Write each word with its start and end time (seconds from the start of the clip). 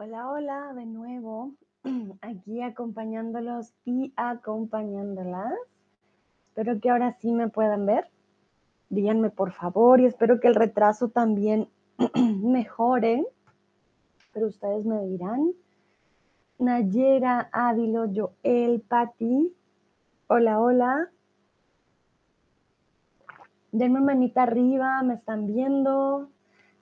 Hola, 0.00 0.30
hola, 0.30 0.72
de 0.74 0.86
nuevo, 0.86 1.54
aquí 2.22 2.62
acompañándolos 2.62 3.74
y 3.84 4.12
acompañándolas. 4.14 5.52
Espero 6.50 6.78
que 6.80 6.88
ahora 6.88 7.16
sí 7.18 7.32
me 7.32 7.48
puedan 7.48 7.84
ver. 7.84 8.08
Díganme 8.90 9.30
por 9.30 9.50
favor 9.50 9.98
y 9.98 10.04
espero 10.04 10.38
que 10.38 10.46
el 10.46 10.54
retraso 10.54 11.08
también 11.08 11.68
mejore. 12.14 13.26
Pero 14.32 14.46
ustedes 14.46 14.84
me 14.84 15.04
dirán. 15.04 15.50
Nayera, 16.60 17.48
Ávilo, 17.50 18.04
Joel, 18.14 18.80
Patti. 18.82 19.52
Hola, 20.28 20.60
hola. 20.60 21.10
Denme 23.72 24.00
manita 24.00 24.44
arriba, 24.44 25.02
me 25.02 25.14
están 25.14 25.48
viendo. 25.48 26.30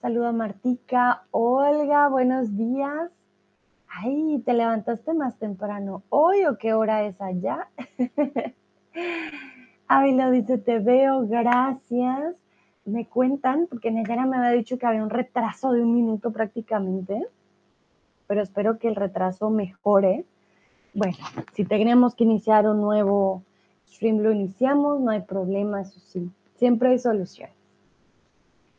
Saluda 0.00 0.30
Martica. 0.30 1.22
Olga, 1.30 2.08
buenos 2.08 2.54
días. 2.56 3.10
Ay, 3.88 4.42
¿te 4.44 4.52
levantaste 4.52 5.14
más 5.14 5.38
temprano 5.38 6.02
hoy 6.10 6.44
o 6.44 6.58
qué 6.58 6.74
hora 6.74 7.04
es 7.04 7.18
allá? 7.20 7.68
Ávila 9.88 10.30
dice, 10.30 10.58
te 10.58 10.80
veo, 10.80 11.26
gracias. 11.26 12.36
Me 12.84 13.06
cuentan, 13.06 13.66
porque 13.68 13.90
Nayara 13.90 14.26
me 14.26 14.36
había 14.36 14.50
dicho 14.50 14.78
que 14.78 14.86
había 14.86 15.02
un 15.02 15.10
retraso 15.10 15.72
de 15.72 15.82
un 15.82 15.94
minuto 15.94 16.30
prácticamente, 16.30 17.26
pero 18.26 18.42
espero 18.42 18.78
que 18.78 18.88
el 18.88 18.96
retraso 18.96 19.48
mejore. 19.48 20.26
Bueno, 20.92 21.16
si 21.54 21.64
tenemos 21.64 22.14
que 22.14 22.24
iniciar 22.24 22.68
un 22.68 22.82
nuevo 22.82 23.42
stream, 23.88 24.18
lo 24.18 24.30
iniciamos, 24.30 25.00
no 25.00 25.10
hay 25.10 25.22
problema, 25.22 25.80
eso 25.80 25.98
sí, 26.00 26.30
siempre 26.56 26.90
hay 26.90 26.98
solución. 26.98 27.50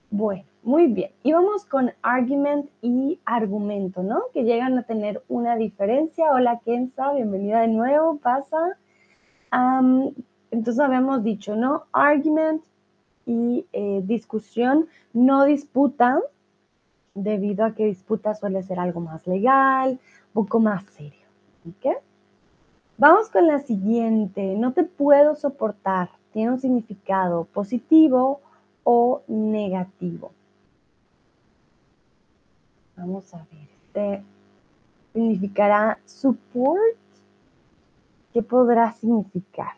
Bueno, 0.09 0.43
muy 0.67 0.88
bien. 0.88 1.12
Y 1.23 1.32
vamos 1.32 1.63
con 1.63 1.93
argument 2.01 2.70
y 2.82 3.21
argumento, 3.23 4.04
¿no? 4.04 4.23
Que 4.34 4.43
llegan 4.43 4.77
a 4.77 4.84
tener 4.84 5.23
una 5.29 5.55
diferencia. 5.55 6.34
Hola, 6.34 6.60
Kenza, 6.65 7.13
bienvenida 7.13 7.62
de 7.62 7.70
nuevo, 7.70 8.18
pasa. 8.18 8.77
entonces 10.51 10.79
habíamos 10.82 11.23
dicho, 11.23 11.55
¿no? 11.55 11.85
Argument 11.93 12.62
y 13.26 13.65
eh, 13.71 14.01
discusión, 14.04 14.88
no 15.13 15.45
disputa, 15.45 16.20
debido 17.15 17.63
a 17.63 17.73
que 17.73 17.85
disputa 17.85 18.35
suele 18.35 18.62
ser 18.62 18.77
algo 18.77 18.99
más 18.99 19.26
legal, 19.26 19.91
un 20.34 20.43
poco 20.43 20.60
más 20.60 20.84
serio. 20.98 21.27
¿Ok? 21.65 21.95
Vamos 22.98 23.29
con 23.29 23.48
la 23.48 23.60
siguiente. 23.60 24.55
No 24.57 24.73
te 24.73 24.84
puedo 24.84 25.34
soportar. 25.35 26.10
Tiene 26.34 26.51
un 26.51 26.60
significado 26.60 27.45
positivo 27.45 28.41
o 28.84 29.21
negativo. 29.27 30.32
Vamos 32.98 33.31
a 33.35 33.45
ver, 33.51 33.70
este 33.85 34.23
significará 35.13 35.99
support. 36.05 36.98
¿Qué 38.34 38.41
podrá 38.41 38.93
significar? 38.93 39.76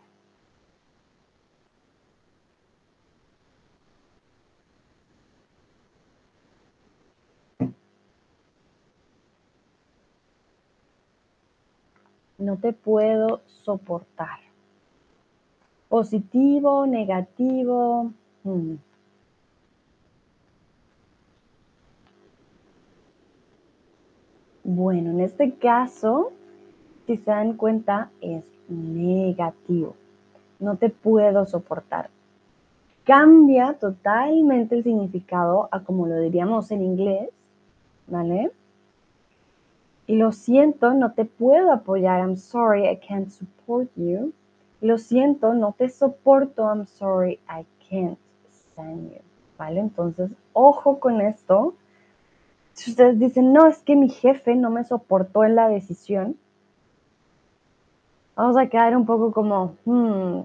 No 12.38 12.56
te 12.56 12.72
puedo 12.72 13.42
soportar. 13.46 14.40
Positivo, 15.90 16.88
negativo. 16.88 18.14
Hmm. 18.44 18.76
Bueno, 24.72 25.10
en 25.10 25.22
este 25.22 25.56
caso, 25.56 26.32
si 27.08 27.18
se 27.18 27.32
dan 27.32 27.58
cuenta, 27.58 28.12
es 28.22 28.44
negativo. 28.68 29.96
No 30.60 30.76
te 30.76 30.92
puedo 30.92 31.48
soportar. 31.48 32.12
Cambia 33.04 33.74
totalmente 33.80 34.76
el 34.76 34.84
significado 34.84 35.70
a 35.72 35.80
como 35.80 36.06
lo 36.06 36.20
diríamos 36.20 36.70
en 36.70 36.84
inglés, 36.84 37.32
¿vale? 38.06 38.52
Y 40.06 40.18
lo 40.18 40.32
siento, 40.32 40.94
no 40.94 41.14
te 41.14 41.26
puedo 41.26 41.72
apoyar. 41.72 42.20
I'm 42.20 42.38
sorry, 42.38 42.88
I 42.88 42.98
can't 42.98 43.32
support 43.32 43.90
you. 43.96 44.34
Lo 44.82 45.00
siento, 45.00 45.56
no 45.56 45.74
te 45.76 45.90
soporto. 45.90 46.70
I'm 46.72 46.86
sorry, 46.86 47.40
I 47.50 47.66
can't 47.90 48.20
stand 48.52 49.14
you. 49.14 49.22
¿Vale? 49.58 49.80
Entonces, 49.80 50.30
ojo 50.54 51.00
con 51.00 51.22
esto 51.22 51.74
si 52.80 52.92
ustedes 52.92 53.20
dicen, 53.20 53.52
no, 53.52 53.68
es 53.68 53.80
que 53.80 53.98
mi 53.98 54.08
jefe 54.08 54.56
no 54.56 54.70
me 54.70 54.86
soportó 54.86 55.44
en 55.44 55.56
la 55.56 55.68
decisión, 55.68 56.38
vamos 58.38 58.56
a 58.56 58.68
quedar 58.68 58.96
un 58.96 59.06
poco 59.06 59.34
como, 59.34 59.76
hmm, 59.84 60.44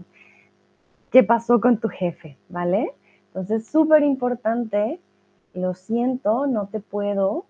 ¿qué 1.13 1.23
pasó 1.23 1.61
con 1.61 1.79
tu 1.79 1.89
jefe? 1.89 2.37
¿Vale? 2.49 2.93
Entonces, 3.29 3.69
súper 3.69 4.03
importante, 4.03 4.99
lo 5.53 5.75
siento, 5.75 6.49
no 6.49 6.67
te 6.67 6.81
puedo 6.81 7.45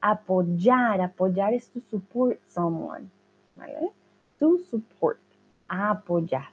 apoyar. 0.00 1.00
Apoyar 1.00 1.54
es 1.54 1.70
to 1.70 1.80
support 1.88 2.40
someone, 2.48 3.08
¿vale? 3.54 3.92
To 4.40 4.58
support, 4.68 5.20
apoyar. 5.68 6.48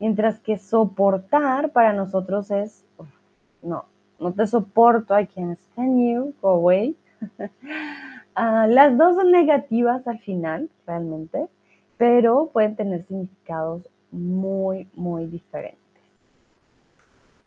Mientras 0.00 0.40
que 0.40 0.56
soportar 0.56 1.72
para 1.72 1.92
nosotros 1.92 2.50
es, 2.50 2.86
no, 3.60 3.84
no 4.18 4.32
te 4.32 4.46
soporto, 4.46 5.18
I 5.18 5.26
can't 5.26 5.58
stand 5.58 6.00
you, 6.00 6.32
go 6.40 6.48
away. 6.48 6.96
Ah, 8.34 8.66
las 8.66 8.96
dos 8.96 9.16
son 9.16 9.30
negativas 9.30 10.08
al 10.08 10.18
final, 10.20 10.70
realmente, 10.86 11.48
pero 11.98 12.48
pueden 12.50 12.76
tener 12.76 13.04
significados 13.04 13.86
muy, 14.10 14.88
muy 14.94 15.26
diferentes. 15.26 15.78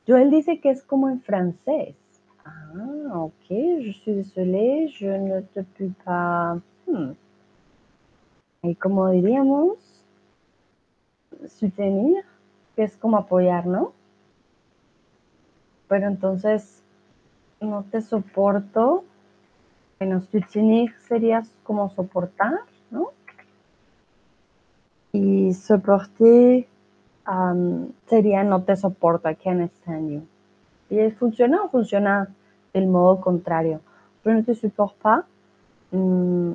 Joel 0.07 0.29
dice 0.29 0.59
que 0.59 0.69
es 0.69 0.83
como 0.83 1.09
en 1.09 1.21
francés. 1.21 1.95
Ah, 2.45 3.13
ok, 3.15 3.49
je 3.49 3.93
suis 3.93 4.15
désolé, 4.15 4.87
je 4.89 5.07
ne 5.17 5.41
te 5.41 5.63
puis 5.63 5.91
pas. 6.03 6.59
Hmm. 6.85 7.13
Y 8.61 8.75
como 8.75 9.09
diríamos, 9.09 9.77
soutenir, 11.47 12.23
que 12.75 12.83
es 12.83 12.95
como 12.97 13.17
apoyar, 13.17 13.65
¿no? 13.65 13.93
Pero 15.87 16.07
entonces, 16.07 16.83
no 17.59 17.83
te 17.83 18.01
soporto 18.01 19.03
bueno, 19.99 20.21
soutenir 20.21 20.93
sería 21.07 21.43
como 21.63 21.89
soportar, 21.89 22.59
¿no? 22.91 23.11
Y 25.13 25.53
soportar 25.53 26.65
sería 28.07 28.43
no 28.43 28.63
te 28.63 28.75
soporto, 28.75 29.29
I 29.29 29.35
can't 29.35 29.71
stand 29.81 30.09
you. 30.11 30.27
¿Y 30.89 31.09
funciona 31.11 31.63
o 31.63 31.69
funciona 31.69 32.27
del 32.73 32.87
modo 32.87 33.21
contrario? 33.21 33.81
Je 34.23 34.33
ne 34.33 34.43
te 34.43 34.55
supporte 34.55 34.95
pas. 35.01 35.25
Mm, 35.91 36.53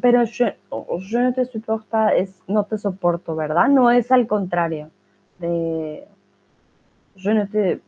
pero 0.00 0.24
je, 0.26 0.56
ne 1.18 1.32
te 1.32 1.44
supporte 1.44 1.86
pas 1.90 2.12
es 2.14 2.42
no 2.48 2.64
te 2.64 2.78
soporto, 2.78 3.36
¿verdad? 3.36 3.68
No 3.68 3.90
es 3.90 4.10
al 4.10 4.26
contrario 4.26 4.90
de 5.38 6.06
je 7.16 7.34
ne 7.34 7.46
te, 7.46 7.80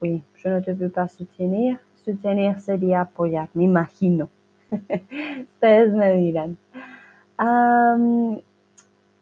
oui, 0.00 0.22
je 0.36 0.48
ne 0.48 0.60
te 0.62 0.74
peux 0.74 0.90
pas 0.90 1.08
soutenir 1.08 1.78
Soutenir 2.10 2.60
sería 2.60 3.02
apoyar, 3.02 3.48
me 3.54 3.64
imagino. 3.64 4.28
Ustedes 4.70 5.92
me 5.92 6.12
dirán. 6.14 6.56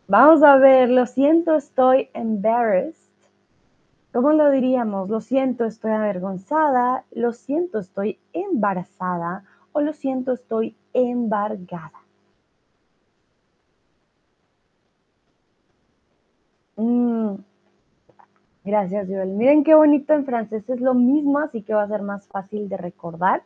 vamos 0.06 0.42
a 0.42 0.56
ver, 0.56 0.88
lo 0.90 1.06
siento, 1.06 1.56
estoy 1.56 2.08
embarrassed. 2.14 3.08
¿Cómo 4.12 4.32
lo 4.32 4.50
diríamos? 4.50 5.10
Lo 5.10 5.20
siento, 5.20 5.64
estoy 5.64 5.92
avergonzada. 5.92 7.04
Lo 7.12 7.32
siento, 7.32 7.78
estoy 7.78 8.18
embarazada. 8.32 9.44
O 9.72 9.80
lo 9.80 9.92
siento, 9.92 10.32
estoy 10.32 10.74
embargada. 10.94 11.92
Mm, 16.76 17.34
Gracias, 18.68 19.08
Joel. 19.08 19.30
Miren 19.30 19.64
qué 19.64 19.74
bonito 19.74 20.12
en 20.12 20.26
francés 20.26 20.68
es 20.68 20.78
lo 20.78 20.92
mismo, 20.92 21.38
así 21.38 21.62
que 21.62 21.72
va 21.72 21.84
a 21.84 21.88
ser 21.88 22.02
más 22.02 22.28
fácil 22.28 22.68
de 22.68 22.76
recordar. 22.76 23.42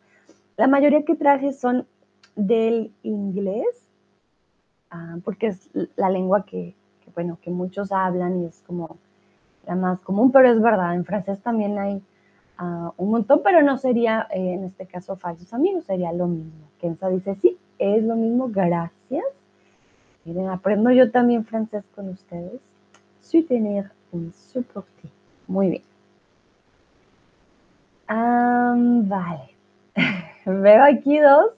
La 0.57 0.67
mayoría 0.67 1.05
que 1.05 1.15
traje 1.15 1.53
son 1.53 1.87
del 2.35 2.91
inglés, 3.05 3.69
ah, 4.91 5.19
porque 5.25 5.47
es 5.47 5.71
la 5.95 6.11
lengua 6.11 6.45
que, 6.45 6.75
bueno, 7.15 7.39
que 7.41 7.53
muchos 7.53 7.93
hablan 7.93 8.43
y 8.43 8.47
es 8.47 8.65
como 8.67 8.97
la 9.65 9.77
más 9.77 10.01
común, 10.01 10.33
pero 10.33 10.51
es 10.51 10.61
verdad, 10.61 10.93
en 10.97 11.05
francés 11.05 11.41
también 11.41 11.79
hay 11.79 12.03
ah, 12.59 12.93
un 12.97 13.13
montón, 13.13 13.43
pero 13.45 13.63
no 13.63 13.79
sería 13.79 14.27
eh, 14.35 14.55
en 14.55 14.65
este 14.65 14.87
caso 14.87 15.15
falsos 15.15 15.55
amigos, 15.55 15.85
sería 15.85 16.13
lo 16.13 16.27
mismo. 16.27 16.67
Kenza 16.81 17.09
dice, 17.09 17.37
sí, 17.37 17.57
es 17.79 18.03
lo 18.03 18.17
mismo, 18.17 18.49
gracias. 18.49 19.25
Miren, 20.25 20.49
aprendo 20.49 20.91
yo 20.91 21.13
también 21.13 21.45
francés 21.45 21.85
con 21.95 22.09
ustedes. 22.09 22.61
Soutenir 23.21 23.93
supporter. 24.33 25.11
Muy 25.47 25.71
bien. 25.71 25.83
vale. 29.09 29.55
Veo 30.47 30.85
aquí 30.85 31.19
dos 31.19 31.53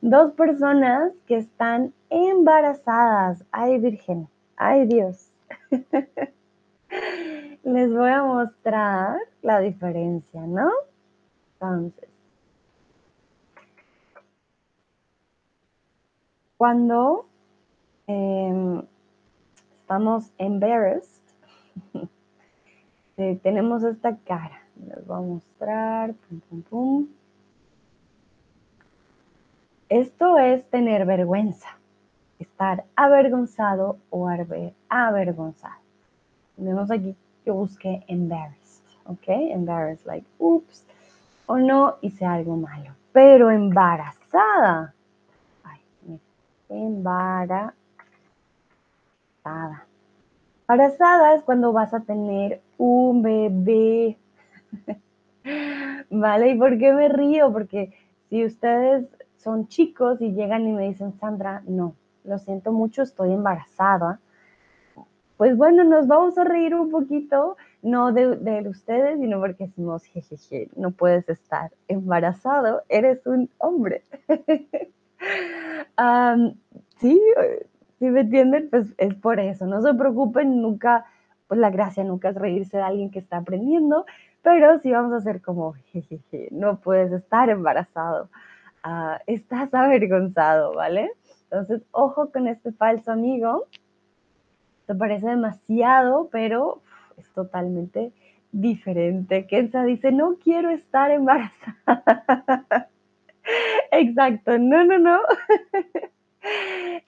dos 0.00 0.32
personas 0.32 1.12
que 1.26 1.36
están 1.36 1.92
embarazadas. 2.08 3.44
Ay, 3.52 3.78
Virgen. 3.78 4.28
Ay, 4.56 4.86
Dios. 4.86 5.30
Les 7.62 7.92
voy 7.92 8.10
a 8.10 8.22
mostrar 8.22 9.18
la 9.42 9.60
diferencia, 9.60 10.40
¿no? 10.46 10.70
Entonces, 11.54 12.08
cuando 16.56 17.26
em, 18.06 18.82
estamos 19.80 20.32
embarrassed, 20.38 21.19
eh, 23.16 23.38
tenemos 23.42 23.82
esta 23.82 24.16
cara. 24.16 24.62
Les 24.86 25.06
voy 25.06 25.16
a 25.16 25.20
mostrar. 25.20 26.14
Esto 29.88 30.38
es 30.38 30.64
tener 30.70 31.04
vergüenza, 31.04 31.68
estar 32.38 32.84
avergonzado 32.94 33.98
o 34.10 34.28
avergonzado. 34.88 35.80
Vemos 36.56 36.90
aquí 36.90 37.16
que 37.44 37.50
busqué 37.50 38.04
embarrassed, 38.06 38.84
¿ok? 39.06 39.28
Embarrassed, 39.28 40.06
like, 40.06 40.26
oops, 40.38 40.84
o 41.46 41.58
no 41.58 41.96
hice 42.02 42.24
algo 42.24 42.56
malo. 42.56 42.94
Pero 43.12 43.50
embarazada, 43.50 44.94
ay, 45.64 45.80
embarazada. 46.68 47.74
Embarazada 50.70 51.34
es 51.34 51.42
cuando 51.42 51.72
vas 51.72 51.92
a 51.92 51.98
tener 51.98 52.60
un 52.78 53.22
bebé. 53.22 54.16
¿Vale? 56.10 56.50
¿Y 56.50 56.54
por 56.56 56.78
qué 56.78 56.92
me 56.92 57.08
río? 57.08 57.52
Porque 57.52 57.92
si 58.28 58.44
ustedes 58.44 59.08
son 59.36 59.66
chicos 59.66 60.20
y 60.20 60.30
llegan 60.30 60.68
y 60.68 60.72
me 60.72 60.86
dicen, 60.86 61.12
Sandra, 61.18 61.64
no, 61.66 61.96
lo 62.22 62.38
siento 62.38 62.70
mucho, 62.70 63.02
estoy 63.02 63.32
embarazada. 63.32 64.20
Pues 65.36 65.56
bueno, 65.56 65.82
nos 65.82 66.06
vamos 66.06 66.38
a 66.38 66.44
reír 66.44 66.76
un 66.76 66.88
poquito, 66.92 67.56
no 67.82 68.12
de, 68.12 68.68
ustedes, 68.68 69.18
sino 69.18 69.40
porque 69.40 69.64
decimos, 69.66 70.04
jejeje, 70.04 70.68
no 70.76 70.92
puedes 70.92 71.28
estar 71.28 71.72
embarazado, 71.88 72.82
eres 72.88 73.26
un 73.26 73.50
hombre. 73.58 74.04
sí, 77.00 77.20
si 78.00 78.06
me 78.08 78.22
entienden, 78.22 78.68
pues 78.70 78.94
es 78.96 79.14
por 79.14 79.38
eso. 79.38 79.66
No 79.66 79.82
se 79.82 79.92
preocupen, 79.92 80.62
nunca, 80.62 81.04
pues 81.46 81.60
la 81.60 81.70
gracia 81.70 82.02
nunca 82.02 82.30
es 82.30 82.34
reírse 82.34 82.78
de 82.78 82.82
alguien 82.82 83.10
que 83.10 83.18
está 83.18 83.36
aprendiendo, 83.36 84.06
pero 84.42 84.80
sí 84.80 84.90
vamos 84.90 85.12
a 85.12 85.16
hacer 85.16 85.42
como, 85.42 85.74
jejeje, 85.92 86.48
no 86.50 86.80
puedes 86.80 87.12
estar 87.12 87.50
embarazado. 87.50 88.30
Ah, 88.82 89.20
estás 89.26 89.72
avergonzado, 89.74 90.74
¿vale? 90.74 91.12
Entonces, 91.44 91.82
ojo 91.90 92.30
con 92.32 92.48
este 92.48 92.72
falso 92.72 93.12
amigo. 93.12 93.66
Te 94.86 94.94
parece 94.94 95.28
demasiado, 95.28 96.30
pero 96.32 96.80
es 97.18 97.28
totalmente 97.34 98.12
diferente. 98.50 99.46
Kenza 99.46 99.84
dice, 99.84 100.10
no 100.10 100.36
quiero 100.42 100.70
estar 100.70 101.10
embarazada. 101.10 101.52
Exacto, 103.92 104.58
no, 104.58 104.84
no, 104.84 104.98
no. 104.98 105.20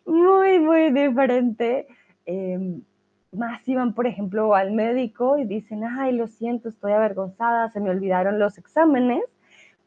muy, 0.06 0.58
muy 0.58 0.90
diferente. 0.90 1.86
Em, 2.26 2.82
más 3.32 3.66
iban, 3.68 3.94
por 3.94 4.06
ejemplo, 4.06 4.54
al 4.54 4.72
médico 4.72 5.38
y 5.38 5.44
dicen, 5.44 5.84
ay, 5.84 6.12
lo 6.12 6.26
siento, 6.28 6.68
estoy 6.68 6.92
avergonzada, 6.92 7.70
se 7.70 7.80
me 7.80 7.90
olvidaron 7.90 8.38
los 8.38 8.58
exámenes 8.58 9.22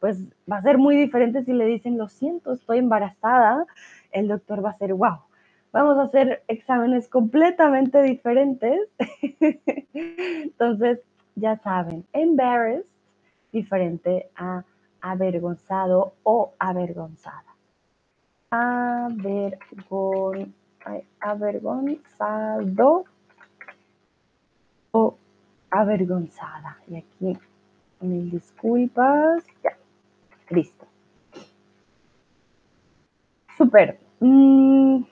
pues 0.06 0.20
va 0.52 0.58
a 0.58 0.62
ser 0.62 0.78
muy 0.78 0.96
diferente 0.96 1.44
si 1.44 1.54
le 1.54 1.66
dicen, 1.66 1.98
lo 1.98 2.08
siento, 2.08 2.54
estoy 2.54 2.78
embarazada, 2.78 3.66
el 4.12 4.28
doctor 4.28 4.64
va 4.64 4.70
a 4.70 4.78
ser, 4.78 4.94
wow, 4.94 5.18
vamos 5.72 5.98
a 5.98 6.04
hacer 6.04 6.44
exámenes 6.48 7.08
completamente 7.08 8.04
diferentes. 8.04 8.80
Entonces, 9.94 11.00
ya 11.34 11.58
saben, 11.58 12.06
embarrassed, 12.14 12.86
diferente 13.52 14.30
a 14.36 14.64
avergonzado 15.02 16.14
o 16.22 16.54
avergonzada. 16.60 17.55
Avergon, 19.08 20.54
avergonzado 21.20 23.06
o 24.92 25.18
avergonzada. 25.70 26.78
Y 26.88 26.98
aquí, 26.98 27.38
mil 28.02 28.32
disculpas. 28.32 29.44
Ya. 29.64 29.78
Listo. 30.50 30.86
Super. 33.58 34.00
Mm, 34.20 35.04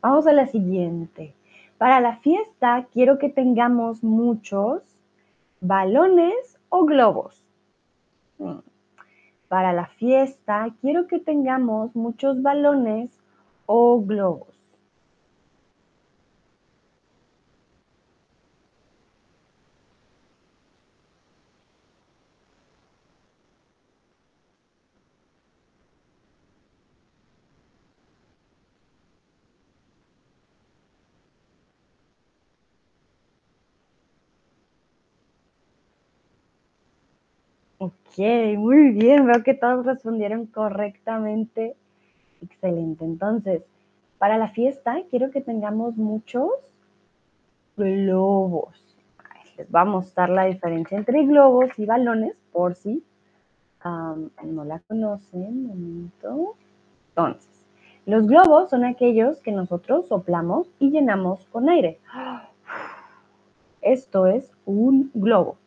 vamos 0.00 0.26
a 0.26 0.32
la 0.32 0.46
siguiente. 0.46 1.34
Para 1.78 2.00
la 2.00 2.16
fiesta 2.16 2.86
quiero 2.92 3.18
que 3.18 3.28
tengamos 3.28 4.02
muchos 4.02 4.82
balones 5.60 6.58
o 6.68 6.84
globos. 6.84 7.42
Mm. 8.38 8.58
Para 9.48 9.72
la 9.72 9.86
fiesta 9.86 10.68
quiero 10.80 11.06
que 11.06 11.20
tengamos 11.20 11.94
muchos 11.94 12.42
balones 12.42 13.10
o 13.66 14.00
globos. 14.00 14.55
Ok, 38.18 38.24
muy 38.56 38.92
bien, 38.92 39.26
veo 39.26 39.42
que 39.42 39.52
todos 39.52 39.84
respondieron 39.84 40.46
correctamente. 40.46 41.76
Excelente. 42.40 43.04
Entonces, 43.04 43.62
para 44.16 44.38
la 44.38 44.48
fiesta 44.48 44.96
quiero 45.10 45.30
que 45.30 45.42
tengamos 45.42 45.98
muchos 45.98 46.50
globos. 47.76 48.74
les 49.58 49.70
voy 49.70 49.80
a 49.82 49.84
mostrar 49.84 50.30
la 50.30 50.44
diferencia 50.44 50.96
entre 50.96 51.26
globos 51.26 51.78
y 51.78 51.84
balones, 51.84 52.34
por 52.52 52.74
si 52.74 53.04
no 53.84 54.64
la 54.64 54.78
conocen. 54.88 55.66
momento. 55.66 56.54
Entonces, 57.10 57.66
los 58.06 58.26
globos 58.26 58.70
son 58.70 58.86
aquellos 58.86 59.42
que 59.42 59.52
nosotros 59.52 60.08
soplamos 60.08 60.68
y 60.78 60.90
llenamos 60.90 61.44
con 61.52 61.68
aire. 61.68 61.98
Esto 63.82 64.26
es 64.26 64.50
un 64.64 65.10
globo. 65.12 65.58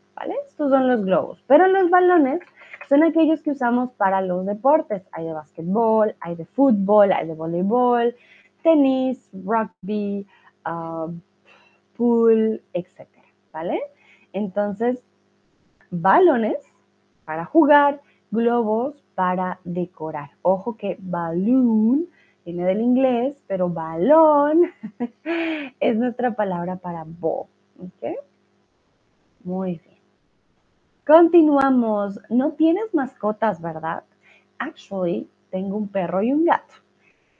Estos 0.47 0.69
son 0.69 0.87
los 0.87 1.03
globos. 1.05 1.43
Pero 1.47 1.67
los 1.67 1.89
balones 1.89 2.41
son 2.87 3.03
aquellos 3.03 3.41
que 3.41 3.51
usamos 3.51 3.91
para 3.91 4.21
los 4.21 4.45
deportes. 4.45 5.03
Hay 5.11 5.25
de 5.25 5.33
básquetbol, 5.33 6.15
hay 6.19 6.35
de 6.35 6.45
fútbol, 6.45 7.11
hay 7.13 7.27
de 7.27 7.33
voleibol, 7.33 8.15
tenis, 8.63 9.29
rugby, 9.33 10.27
um, 10.65 11.21
pool, 11.95 12.61
etc. 12.73 13.07
¿Vale? 13.53 13.79
Entonces, 14.33 15.03
balones 15.91 16.57
para 17.25 17.45
jugar, 17.45 18.01
globos 18.31 19.03
para 19.15 19.59
decorar. 19.63 20.31
Ojo 20.41 20.75
que 20.77 20.97
balloon 20.99 22.07
viene 22.45 22.65
del 22.65 22.81
inglés, 22.81 23.37
pero 23.47 23.69
balón 23.69 24.63
es 25.79 25.95
nuestra 25.95 26.31
palabra 26.31 26.77
para 26.77 27.03
ball. 27.05 27.47
¿Ok? 27.79 28.17
Muy 29.43 29.81
bien. 29.85 29.98
Continuamos. 31.09 32.19
No 32.29 32.51
tienes 32.51 32.93
mascotas, 32.93 33.59
¿verdad? 33.59 34.03
Actually, 34.59 35.27
tengo 35.49 35.75
un 35.75 35.87
perro 35.87 36.21
y 36.21 36.31
un 36.31 36.45
gato. 36.45 36.75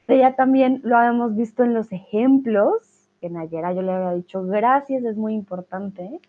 Ya 0.07 0.35
también 0.35 0.81
lo 0.83 0.97
habíamos 0.97 1.35
visto 1.35 1.63
en 1.63 1.75
los 1.75 1.91
ejemplos, 1.91 2.81
que 3.21 3.27
en 3.27 3.37
ayer 3.37 3.63
yo 3.75 3.83
le 3.83 3.91
había 3.91 4.15
dicho 4.15 4.43
gracias, 4.43 5.03
es 5.03 5.17
muy 5.17 5.35
importante. 5.35 6.19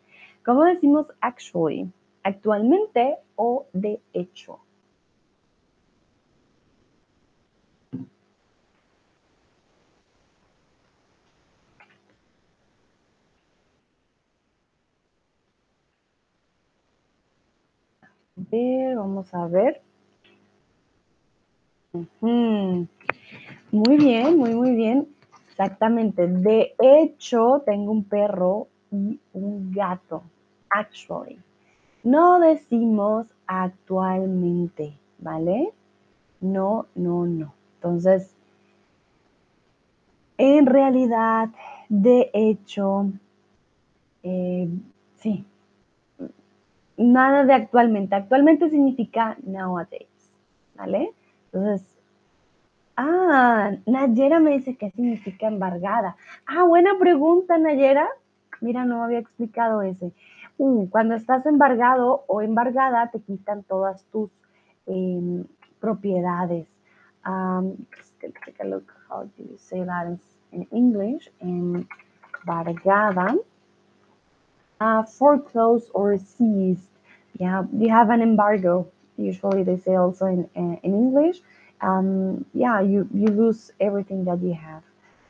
¿Cómo 0.45 0.65
decimos 0.65 1.07
actually? 1.23 1.91
Actualmente 2.25 3.17
o 3.37 3.65
de 3.73 4.03
hecho. 4.13 4.59
Vamos 18.97 19.33
a 19.35 19.47
ver. 19.47 19.81
Muy 21.91 23.97
bien, 23.97 24.37
muy, 24.37 24.55
muy 24.55 24.75
bien. 24.75 25.09
Exactamente. 25.49 26.27
De 26.27 26.75
hecho, 26.79 27.63
tengo 27.67 27.93
un 27.93 28.05
perro 28.05 28.69
y 28.91 29.21
un 29.33 29.73
gato. 29.73 30.23
Actually. 30.69 31.39
No 32.03 32.41
decimos 32.41 33.27
actualmente, 33.47 34.97
¿vale? 35.19 35.73
no, 36.41 36.87
no, 36.95 37.27
no. 37.27 37.55
Entonces, 37.77 38.35
en 40.39 40.67
realidad, 40.67 41.51
de 41.89 42.31
hecho, 42.33 43.11
eh, 44.23 44.69
sí, 45.17 45.45
nada 47.01 47.45
de 47.45 47.55
actualmente. 47.55 48.15
Actualmente 48.15 48.69
significa 48.69 49.37
nowadays, 49.43 50.33
¿vale? 50.77 51.13
Entonces, 51.47 51.83
ah, 52.97 53.73
Nayera 53.87 54.39
me 54.39 54.51
dice 54.53 54.77
qué 54.77 54.91
significa 54.91 55.49
embargada. 55.49 56.17
Ah, 56.47 56.65
buena 56.65 56.99
pregunta, 56.99 57.57
Nayera. 57.59 58.07
Mira, 58.61 58.85
no 58.85 59.03
había 59.03 59.19
explicado 59.19 59.81
ese. 59.83 60.13
Uh, 60.59 60.89
cuando 60.91 61.15
estás 61.15 61.47
embargado 61.47 62.25
o 62.27 62.43
embargada, 62.43 63.11
te 63.11 63.21
quitan 63.21 63.63
todas 63.63 64.05
tus 64.13 64.31
eh, 64.87 65.43
propiedades. 65.81 66.69
Um, 67.25 67.87
take 68.21 68.61
a 68.61 68.65
look, 68.65 68.93
how 69.09 69.25
do 69.25 69.43
you 69.43 69.57
say 69.57 69.83
that 69.83 70.19
in 70.53 70.69
English? 70.71 71.31
Embargada. 71.41 73.39
Uh, 74.81 75.03
foreclosed 75.03 75.91
or 75.95 76.17
seized. 76.17 76.89
Yeah, 77.39 77.65
you 77.77 77.91
have 77.91 78.09
an 78.11 78.23
embargo. 78.23 78.91
Usually 79.19 79.63
they 79.63 79.77
say 79.77 79.95
also 79.95 80.27
in, 80.27 80.49
in 80.55 80.79
English. 80.83 81.39
Um, 81.83 82.47
yeah, 82.55 82.81
you, 82.81 83.07
you 83.13 83.27
lose 83.27 83.71
everything 83.79 84.25
that 84.25 84.41
you 84.43 84.55
have. 84.55 84.83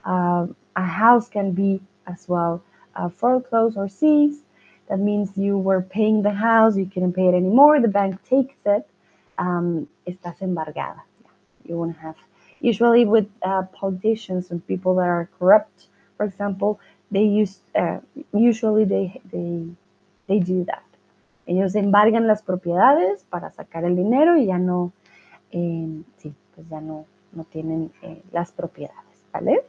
Uh, 0.05 0.47
a 0.77 0.85
house 0.85 1.29
can 1.29 1.53
be 1.53 1.81
as 2.07 2.29
well 2.29 2.63
uh, 2.95 3.09
foreclosed 3.09 3.77
or 3.77 3.89
seized. 3.89 4.43
That 4.89 5.01
means 5.01 5.37
you 5.37 5.59
were 5.59 5.83
paying 5.83 6.23
the 6.23 6.31
house, 6.31 6.77
you 6.77 6.87
couldn't 6.87 7.13
pay 7.15 7.27
it 7.29 7.35
anymore, 7.35 7.81
the 7.81 7.89
bank 7.89 8.23
takes 8.25 8.57
it, 8.67 8.89
um, 9.39 9.89
estás 10.07 10.41
embargada. 10.43 11.01
You 11.65 11.77
won't 11.77 11.97
have. 11.99 12.17
Usually 12.61 13.05
with 13.05 13.29
uh, 13.43 13.63
politicians 13.73 14.51
and 14.51 14.67
people 14.67 14.97
that 14.97 15.09
are 15.09 15.29
corrupt, 15.39 15.87
for 16.17 16.25
example, 16.27 16.81
they 17.11 17.25
use, 17.25 17.61
uh, 17.75 18.01
usually 18.33 18.85
they, 18.85 19.21
they, 19.31 19.67
they 20.27 20.41
do 20.41 20.65
that. 20.65 20.83
Ellos 21.47 21.75
embargan 21.75 22.27
las 22.27 22.43
propiedades 22.43 23.25
para 23.25 23.51
sacar 23.51 23.85
el 23.85 23.97
dinero 23.97 24.37
y 24.37 24.47
ya 24.47 24.59
no, 24.59 24.93
eh, 25.51 26.03
sí, 26.19 26.33
pues 26.55 26.69
ya 26.69 26.81
no, 26.81 27.07
no 27.33 27.45
tienen 27.45 27.91
eh, 28.03 28.23
las 28.33 28.53
propiedades, 28.53 29.21
¿vale? 29.33 29.63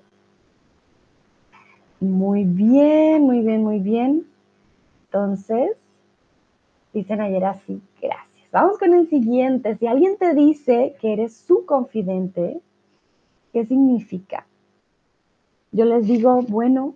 Muy 1.99 2.43
bien, 2.43 3.23
muy 3.23 3.41
bien, 3.41 3.63
muy 3.63 3.79
bien. 3.79 4.27
Entonces, 5.05 5.71
dicen 6.93 7.21
ayer 7.21 7.45
así, 7.45 7.81
gracias. 8.01 8.51
Vamos 8.51 8.77
con 8.77 8.93
el 8.93 9.09
siguiente. 9.09 9.77
Si 9.77 9.87
alguien 9.87 10.17
te 10.17 10.33
dice 10.33 10.95
que 10.99 11.13
eres 11.13 11.35
su 11.35 11.65
confidente, 11.65 12.59
¿qué 13.53 13.65
significa? 13.65 14.45
Yo 15.71 15.85
les 15.85 16.05
digo, 16.05 16.41
bueno, 16.41 16.95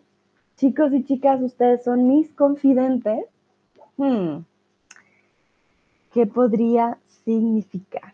chicos 0.57 0.93
y 0.93 1.03
chicas, 1.03 1.41
ustedes 1.41 1.83
son 1.83 2.07
mis 2.07 2.31
confidentes. 2.33 3.25
Hmm. 3.97 4.39
¿Qué 6.11 6.25
podría 6.25 6.97
significar? 7.25 8.13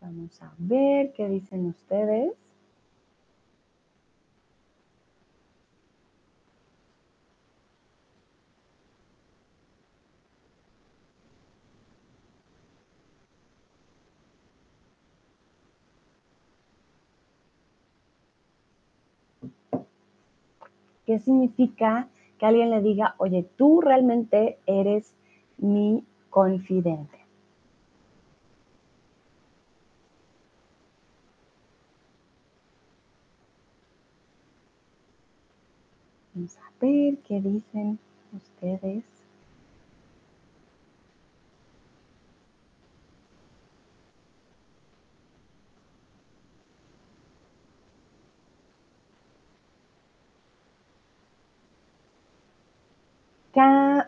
Vamos 0.00 0.42
a 0.42 0.52
ver 0.58 1.12
qué 1.12 1.28
dicen 1.28 1.66
ustedes. 1.66 2.32
¿Qué 21.08 21.18
significa 21.20 22.06
que 22.38 22.44
alguien 22.44 22.68
le 22.68 22.82
diga, 22.82 23.14
oye, 23.16 23.42
tú 23.56 23.80
realmente 23.80 24.58
eres 24.66 25.14
mi 25.56 26.04
confidente? 26.28 27.16
Vamos 36.34 36.58
a 36.58 36.84
ver 36.84 37.16
qué 37.26 37.40
dicen 37.40 37.98
ustedes. 38.36 39.17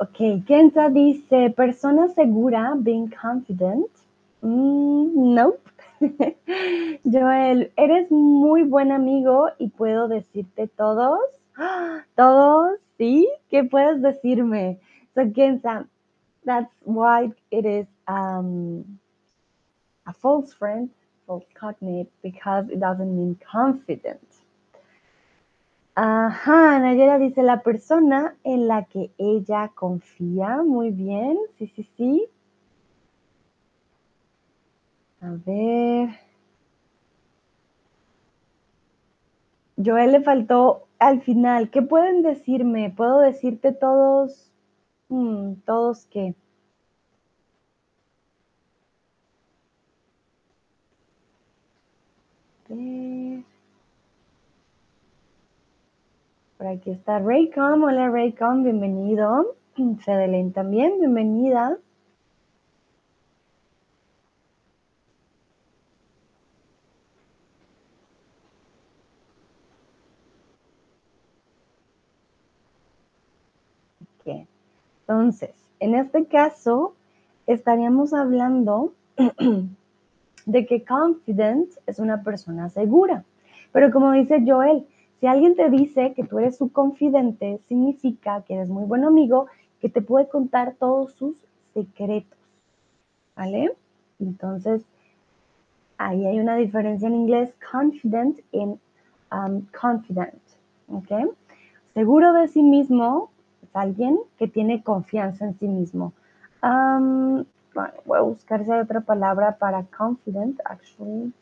Ok, 0.01 0.45
Kenza 0.47 0.89
dice, 0.89 1.51
persona 1.51 2.09
segura, 2.09 2.75
being 2.75 3.11
confident. 3.11 3.91
Mm, 4.41 5.35
nope. 5.35 5.61
Joel, 7.05 7.71
eres 7.77 8.11
muy 8.11 8.63
buen 8.63 8.93
amigo 8.93 9.51
y 9.59 9.69
puedo 9.69 10.09
decirte 10.09 10.69
todos. 10.69 11.21
¿Todos? 12.17 12.79
¿Sí? 12.97 13.29
¿Qué 13.51 13.65
puedes 13.65 14.01
decirme? 14.01 14.81
So, 15.15 15.31
Kenza, 15.35 15.87
that's 16.47 16.73
why 16.85 17.31
it 17.51 17.67
is 17.67 17.87
um, 18.09 18.99
a 20.07 20.15
false 20.15 20.55
friend, 20.55 20.89
false 21.27 21.45
cognate, 21.53 22.11
because 22.23 22.71
it 22.71 22.81
doesn't 22.81 23.15
mean 23.15 23.39
confident. 23.53 24.30
Ajá, 26.03 26.79
Nayera 26.79 27.19
dice 27.19 27.43
la 27.43 27.63
persona 27.63 28.35
en 28.43 28.67
la 28.67 28.87
que 28.87 29.13
ella 29.19 29.71
confía. 29.75 30.63
Muy 30.65 30.91
bien, 30.93 31.39
sí, 31.59 31.67
sí, 31.67 31.89
sí. 31.97 32.27
A 35.23 35.31
ver. 35.47 36.09
Joel 39.85 40.13
le 40.13 40.21
faltó 40.23 40.87
al 41.01 41.23
final. 41.23 41.71
¿Qué 41.71 41.83
pueden 41.83 42.23
decirme? 42.23 42.95
¿Puedo 42.97 43.19
decirte 43.19 43.73
todos? 43.73 44.53
Hmm, 45.09 45.55
¿Todos 45.67 46.07
qué? 46.07 46.35
A 52.71 52.75
ver. 52.75 53.45
Por 56.61 56.69
aquí 56.69 56.91
está 56.91 57.19
Raycom. 57.19 57.85
Hola 57.85 58.11
Raycom, 58.11 58.65
bienvenido. 58.65 59.57
Fedelén 60.05 60.53
también, 60.53 60.99
bienvenida. 60.99 61.79
Ok. 74.19 74.47
Entonces, 75.07 75.53
en 75.79 75.95
este 75.95 76.27
caso, 76.27 76.95
estaríamos 77.47 78.13
hablando 78.13 78.93
de 80.45 80.67
que 80.67 80.85
confident 80.85 81.71
es 81.87 81.99
una 81.99 82.23
persona 82.23 82.69
segura. 82.69 83.25
Pero 83.73 83.91
como 83.91 84.13
dice 84.13 84.45
Joel, 84.47 84.85
si 85.21 85.27
alguien 85.27 85.55
te 85.55 85.69
dice 85.69 86.15
que 86.15 86.25
tú 86.25 86.39
eres 86.39 86.57
su 86.57 86.73
confidente, 86.73 87.61
significa 87.69 88.43
que 88.43 88.55
eres 88.55 88.71
muy 88.71 88.85
buen 88.85 89.05
amigo, 89.05 89.47
que 89.81 89.91
te 89.91 90.01
puede 90.01 90.29
contar 90.29 90.75
todos 90.79 91.13
sus 91.13 91.37
secretos. 91.75 92.39
¿Vale? 93.37 93.75
Entonces, 94.19 94.83
ahí 95.99 96.27
hay 96.27 96.41
una 96.41 96.57
diferencia 96.57 97.07
en 97.07 97.15
inglés, 97.15 97.55
confident 97.71 98.41
en 98.53 98.81
um, 99.31 99.67
confident. 99.79 100.41
¿Ok? 100.89 101.35
Seguro 101.93 102.33
de 102.33 102.49
sí 102.49 102.63
mismo 102.63 103.31
es 103.63 103.69
alguien 103.75 104.19
que 104.39 104.49
tiene 104.49 104.83
confianza 104.83 105.45
en 105.45 105.59
sí 105.59 105.69
mismo. 105.69 106.15
Um, 106.63 107.45
voy 108.05 108.19
a 108.19 108.23
buscar 108.23 108.65
si 108.65 108.71
hay 108.71 108.81
otra 108.81 109.01
palabra 109.01 109.57
para 109.59 109.85
confident, 109.85 110.61
actually. 110.65 111.33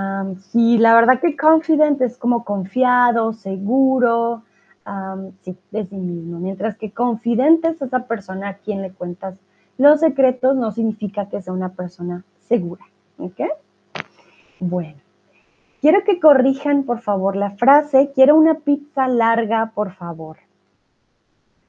Um, 0.00 0.36
la 0.78 0.94
verdad 0.94 1.20
que 1.20 1.36
confident 1.36 2.00
es 2.00 2.16
como 2.16 2.44
confiado, 2.44 3.32
seguro, 3.32 4.42
sí, 5.42 5.56
de 5.70 5.84
sí 5.84 5.96
mismo. 5.96 6.38
Mientras 6.38 6.76
que 6.76 6.90
confidente 6.90 7.68
es 7.68 7.82
esa 7.82 8.06
persona 8.06 8.48
a 8.48 8.54
quien 8.54 8.82
le 8.82 8.92
cuentas 8.92 9.34
los 9.80 10.00
secretos 10.00 10.56
no 10.56 10.72
significa 10.72 11.30
que 11.30 11.40
sea 11.40 11.54
una 11.54 11.70
persona 11.70 12.22
segura. 12.40 12.84
¿Ok? 13.18 13.40
Bueno. 14.58 14.98
Quiero 15.80 16.04
que 16.04 16.20
corrijan, 16.20 16.82
por 16.82 17.00
favor, 17.00 17.34
la 17.34 17.52
frase, 17.52 18.12
quiero 18.14 18.36
una 18.36 18.56
pizza 18.56 19.08
larga, 19.08 19.72
por 19.74 19.92
favor. 19.92 20.36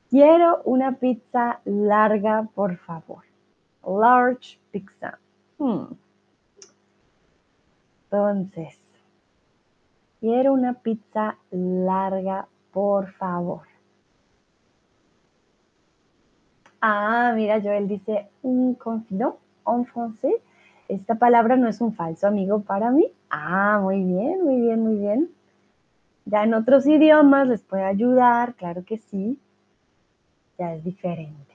Quiero 0.09 0.61
una 0.65 0.95
pizza 0.95 1.61
larga, 1.63 2.49
por 2.53 2.75
favor. 2.75 3.23
Large 3.87 4.59
pizza. 4.71 5.17
Hmm. 5.57 5.93
Entonces, 8.11 8.77
quiero 10.19 10.51
una 10.51 10.73
pizza 10.73 11.37
larga, 11.49 12.47
por 12.73 13.11
favor. 13.13 13.61
Ah, 16.81 17.31
mira, 17.35 17.61
Joel 17.61 17.87
dice 17.87 18.27
un 18.41 18.75
confident 18.75 19.35
en 19.65 19.85
français. 19.85 20.41
Esta 20.89 21.15
palabra 21.15 21.55
no 21.55 21.69
es 21.69 21.79
un 21.79 21.93
falso 21.93 22.27
amigo 22.27 22.61
para 22.63 22.91
mí. 22.91 23.13
Ah, 23.29 23.79
muy 23.81 24.03
bien, 24.03 24.43
muy 24.43 24.59
bien, 24.59 24.81
muy 24.83 24.95
bien. 24.97 25.29
Ya 26.25 26.43
en 26.43 26.53
otros 26.53 26.85
idiomas 26.85 27.47
les 27.47 27.61
puede 27.61 27.83
ayudar, 27.83 28.55
claro 28.55 28.83
que 28.83 28.97
sí. 28.97 29.39
Ya 30.57 30.75
es 30.75 30.83
diferente. 30.83 31.50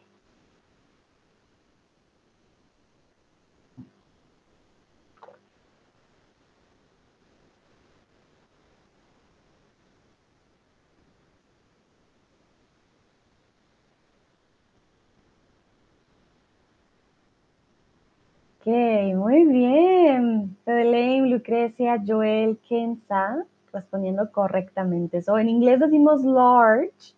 Ok, 18.67 18.73
muy 19.15 19.45
bien. 19.45 20.57
Madeleine, 20.67 21.29
Lucrecia, 21.29 22.03
Joel, 22.05 22.59
Kenza, 22.69 23.45
respondiendo 23.73 24.33
correctamente. 24.33 25.23
So, 25.23 25.39
en 25.39 25.49
inglés 25.49 25.79
decimos 25.79 26.25
large, 26.25 27.15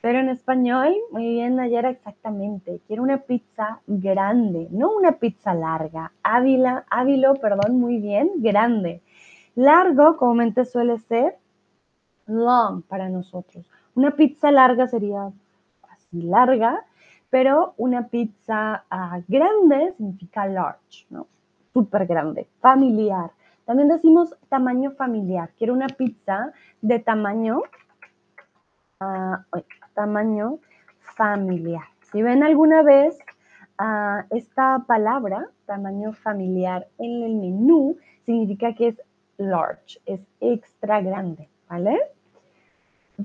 pero 0.00 0.20
en 0.20 0.30
español, 0.30 0.94
muy 1.10 1.28
bien, 1.28 1.56
Nayara, 1.56 1.90
exactamente. 1.90 2.80
Quiero 2.86 3.02
una 3.02 3.18
pizza 3.18 3.82
grande, 3.86 4.68
no 4.70 4.96
una 4.96 5.12
pizza 5.12 5.52
larga. 5.52 6.12
Ávila, 6.22 6.86
Ávilo, 6.88 7.34
perdón, 7.34 7.78
muy 7.78 7.98
bien, 7.98 8.30
grande. 8.36 9.02
Largo, 9.54 10.16
comúnmente 10.16 10.64
suele 10.64 10.96
ser 11.00 11.36
long 12.26 12.80
para 12.80 13.10
nosotros. 13.10 13.68
Una 13.94 14.12
pizza 14.12 14.50
larga 14.50 14.86
sería 14.86 15.30
así 15.90 16.22
larga, 16.22 16.85
pero 17.30 17.74
una 17.76 18.08
pizza 18.08 18.84
ah, 18.90 19.20
grande 19.28 19.94
significa 19.96 20.46
large, 20.46 21.06
¿no? 21.10 21.26
Súper 21.72 22.06
grande, 22.06 22.48
familiar. 22.60 23.30
También 23.66 23.88
decimos 23.88 24.34
tamaño 24.48 24.92
familiar. 24.92 25.50
Quiero 25.58 25.74
una 25.74 25.88
pizza 25.88 26.52
de 26.80 27.00
tamaño, 27.00 27.62
uh, 29.00 29.60
tamaño 29.94 30.58
familiar. 31.00 31.84
Si 32.12 32.22
ven 32.22 32.44
alguna 32.44 32.82
vez 32.82 33.18
uh, 33.80 34.22
esta 34.30 34.84
palabra, 34.86 35.48
tamaño 35.66 36.12
familiar, 36.12 36.86
en 36.98 37.24
el 37.24 37.34
menú, 37.34 37.96
significa 38.24 38.72
que 38.74 38.88
es 38.88 39.02
large, 39.36 40.00
es 40.06 40.20
extra 40.40 41.00
grande, 41.00 41.48
¿vale? 41.68 41.98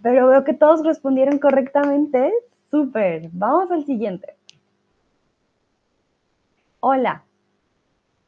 Pero 0.01 0.27
veo 0.27 0.43
que 0.43 0.53
todos 0.53 0.83
respondieron 0.83 1.37
correctamente. 1.37 2.31
Súper. 2.71 3.29
Vamos 3.33 3.69
al 3.69 3.85
siguiente. 3.85 4.33
Hola. 6.79 7.25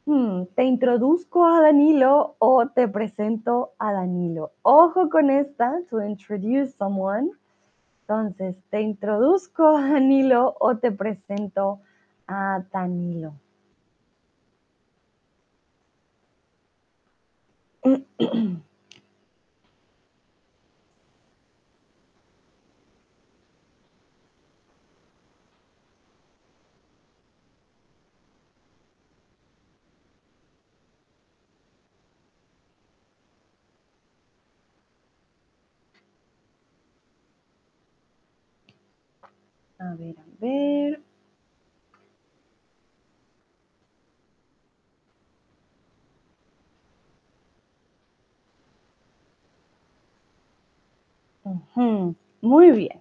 Hmm, 0.04 0.44
¿Te 0.54 0.64
introduzco 0.64 1.46
a 1.46 1.62
Danilo 1.62 2.36
o 2.38 2.68
te 2.68 2.86
presento 2.86 3.72
a 3.78 3.92
Danilo? 3.92 4.52
Ojo 4.60 5.08
con 5.08 5.30
esta, 5.30 5.80
to 5.88 6.04
introduce 6.04 6.72
someone. 6.76 7.30
Entonces, 8.02 8.54
¿te 8.68 8.82
introduzco 8.82 9.66
a 9.66 9.88
Danilo 9.92 10.54
o 10.60 10.76
te 10.76 10.92
presento 10.92 11.80
a 12.28 12.62
Danilo? 12.70 13.32
A 39.94 39.96
ver, 39.96 40.16
a 40.18 40.24
ver. 40.40 41.00
Muy 52.40 52.72
bien. 52.72 53.00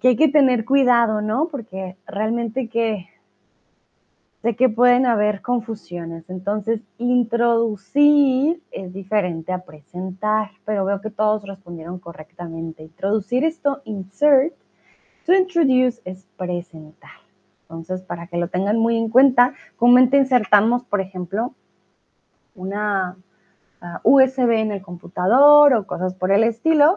Que 0.00 0.08
hay 0.08 0.16
que 0.16 0.28
tener 0.28 0.64
cuidado, 0.64 1.20
¿no? 1.20 1.48
Porque 1.48 1.96
realmente 2.06 2.68
que 2.68 3.06
sé 4.42 4.56
que 4.56 4.68
pueden 4.68 5.04
haber 5.06 5.42
confusiones. 5.42 6.28
Entonces, 6.30 6.80
introducir 6.98 8.62
es 8.70 8.92
diferente 8.92 9.52
a 9.52 9.64
presentar, 9.64 10.50
pero 10.64 10.84
veo 10.84 11.00
que 11.00 11.10
todos 11.10 11.42
respondieron 11.46 11.98
correctamente. 11.98 12.82
Introducir 12.82 13.44
esto, 13.44 13.82
insert, 13.84 14.54
To 15.26 15.34
introduce 15.34 16.00
es 16.04 16.26
presentar. 16.36 17.10
Entonces, 17.62 18.02
para 18.02 18.26
que 18.26 18.36
lo 18.36 18.48
tengan 18.48 18.78
muy 18.78 18.96
en 18.96 19.08
cuenta, 19.08 19.54
comúnmente 19.76 20.16
insertamos, 20.16 20.84
por 20.84 21.00
ejemplo, 21.00 21.54
una 22.56 23.16
ah, 23.80 24.00
USB 24.02 24.50
en 24.50 24.72
el 24.72 24.82
computador 24.82 25.74
o 25.74 25.86
cosas 25.86 26.14
por 26.14 26.32
el 26.32 26.42
estilo, 26.42 26.96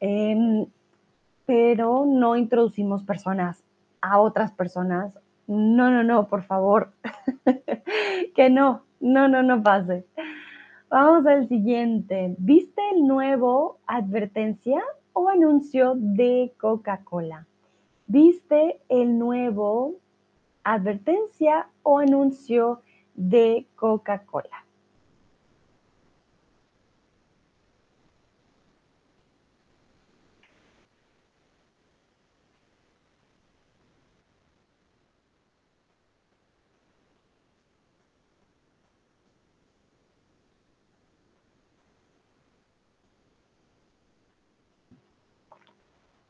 em, 0.00 0.66
pero 1.44 2.06
no 2.06 2.36
introducimos 2.36 3.02
personas 3.02 3.62
a 4.00 4.18
otras 4.20 4.52
personas. 4.52 5.12
No, 5.46 5.90
no, 5.90 6.02
no, 6.02 6.28
por 6.28 6.44
favor. 6.44 6.92
que 8.34 8.48
no, 8.48 8.84
no, 9.00 9.28
no, 9.28 9.42
no 9.42 9.62
pase. 9.62 10.06
Vamos 10.88 11.26
al 11.26 11.48
siguiente. 11.48 12.34
¿Viste 12.38 12.80
el 12.94 13.06
nuevo 13.06 13.78
advertencia 13.86 14.80
o 15.12 15.28
anuncio 15.28 15.92
de 15.96 16.52
Coca-Cola? 16.58 17.46
¿Viste 18.08 18.80
el 18.88 19.18
nuevo 19.18 19.96
advertencia 20.62 21.68
o 21.82 21.98
anuncio 21.98 22.82
de 23.14 23.66
Coca-Cola? 23.74 24.64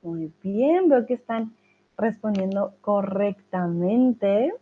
Muy 0.03 0.33
bien, 0.43 0.89
veo 0.89 1.05
que 1.05 1.15
están 1.15 1.53
respondiendo 1.97 2.75
correctamente. 2.81 4.53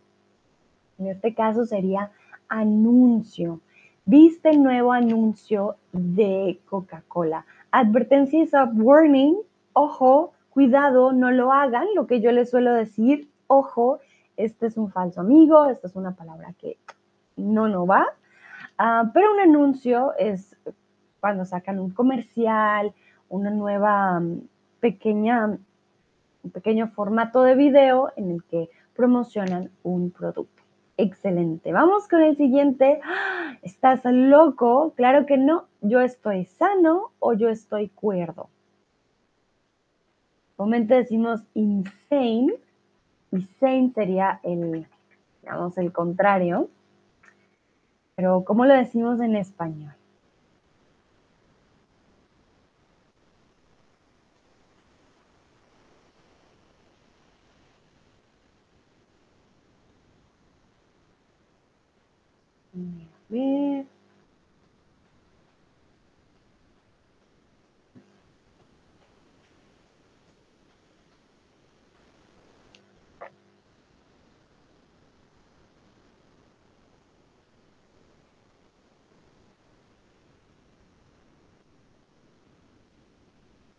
En 0.97 1.07
este 1.07 1.33
caso 1.33 1.65
sería 1.65 2.11
anuncio. 2.47 3.61
¿Viste 4.05 4.49
el 4.49 4.61
nuevo 4.61 4.91
anuncio 4.91 5.77
de 5.91 6.59
Coca-Cola? 6.69 7.45
Advertencia 7.71 8.41
is 8.41 8.51
warning. 8.73 9.35
Ojo, 9.73 10.33
cuidado, 10.49 11.11
no 11.11 11.31
lo 11.31 11.51
hagan. 11.51 11.87
Lo 11.95 12.07
que 12.07 12.21
yo 12.21 12.31
les 12.31 12.49
suelo 12.49 12.73
decir, 12.73 13.29
ojo, 13.47 13.99
este 14.37 14.67
es 14.67 14.77
un 14.77 14.91
falso 14.91 15.21
amigo, 15.21 15.65
esta 15.69 15.87
es 15.87 15.95
una 15.95 16.15
palabra 16.15 16.53
que 16.57 16.77
no, 17.35 17.67
no 17.67 17.85
va. 17.85 18.05
Ah, 18.77 19.09
pero 19.13 19.33
un 19.33 19.39
anuncio 19.39 20.13
es 20.17 20.55
cuando 21.19 21.45
sacan 21.45 21.79
un 21.79 21.91
comercial, 21.91 22.93
una 23.29 23.49
nueva 23.49 24.19
mm, 24.19 24.41
pequeña 24.79 25.57
un 26.45 26.51
pequeño 26.51 26.87
formato 26.89 27.41
de 27.43 27.55
video 27.55 28.11
en 28.15 28.31
el 28.31 28.43
que 28.43 28.69
promocionan 28.95 29.71
un 29.83 30.11
producto. 30.11 30.63
Excelente. 30.95 31.73
Vamos 31.73 32.07
con 32.07 32.21
el 32.21 32.37
siguiente. 32.37 33.01
¿Estás 33.63 34.01
loco? 34.05 34.93
Claro 34.95 35.25
que 35.25 35.37
no. 35.37 35.65
Yo 35.81 35.99
estoy 36.01 36.45
sano 36.45 37.11
o 37.19 37.33
yo 37.33 37.49
estoy 37.49 37.89
cuerdo. 37.89 38.49
Comúnmente 40.55 40.95
decimos 40.95 41.41
insane. 41.53 42.53
y 43.31 43.41
sane 43.59 43.91
sería 43.93 44.39
el, 44.43 44.87
digamos, 45.41 45.77
el 45.77 45.91
contrario. 45.91 46.69
Pero, 48.15 48.45
¿cómo 48.45 48.65
lo 48.65 48.73
decimos 48.73 49.19
en 49.19 49.35
español? 49.35 49.93
A 62.75 62.77
ver. 63.29 63.85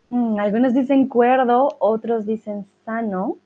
Mm, 0.09 0.39
algunos 0.39 0.73
dicen 0.73 1.07
cuerdo, 1.07 1.69
otros 1.79 2.25
dicen 2.25 2.65
sano. 2.85 3.37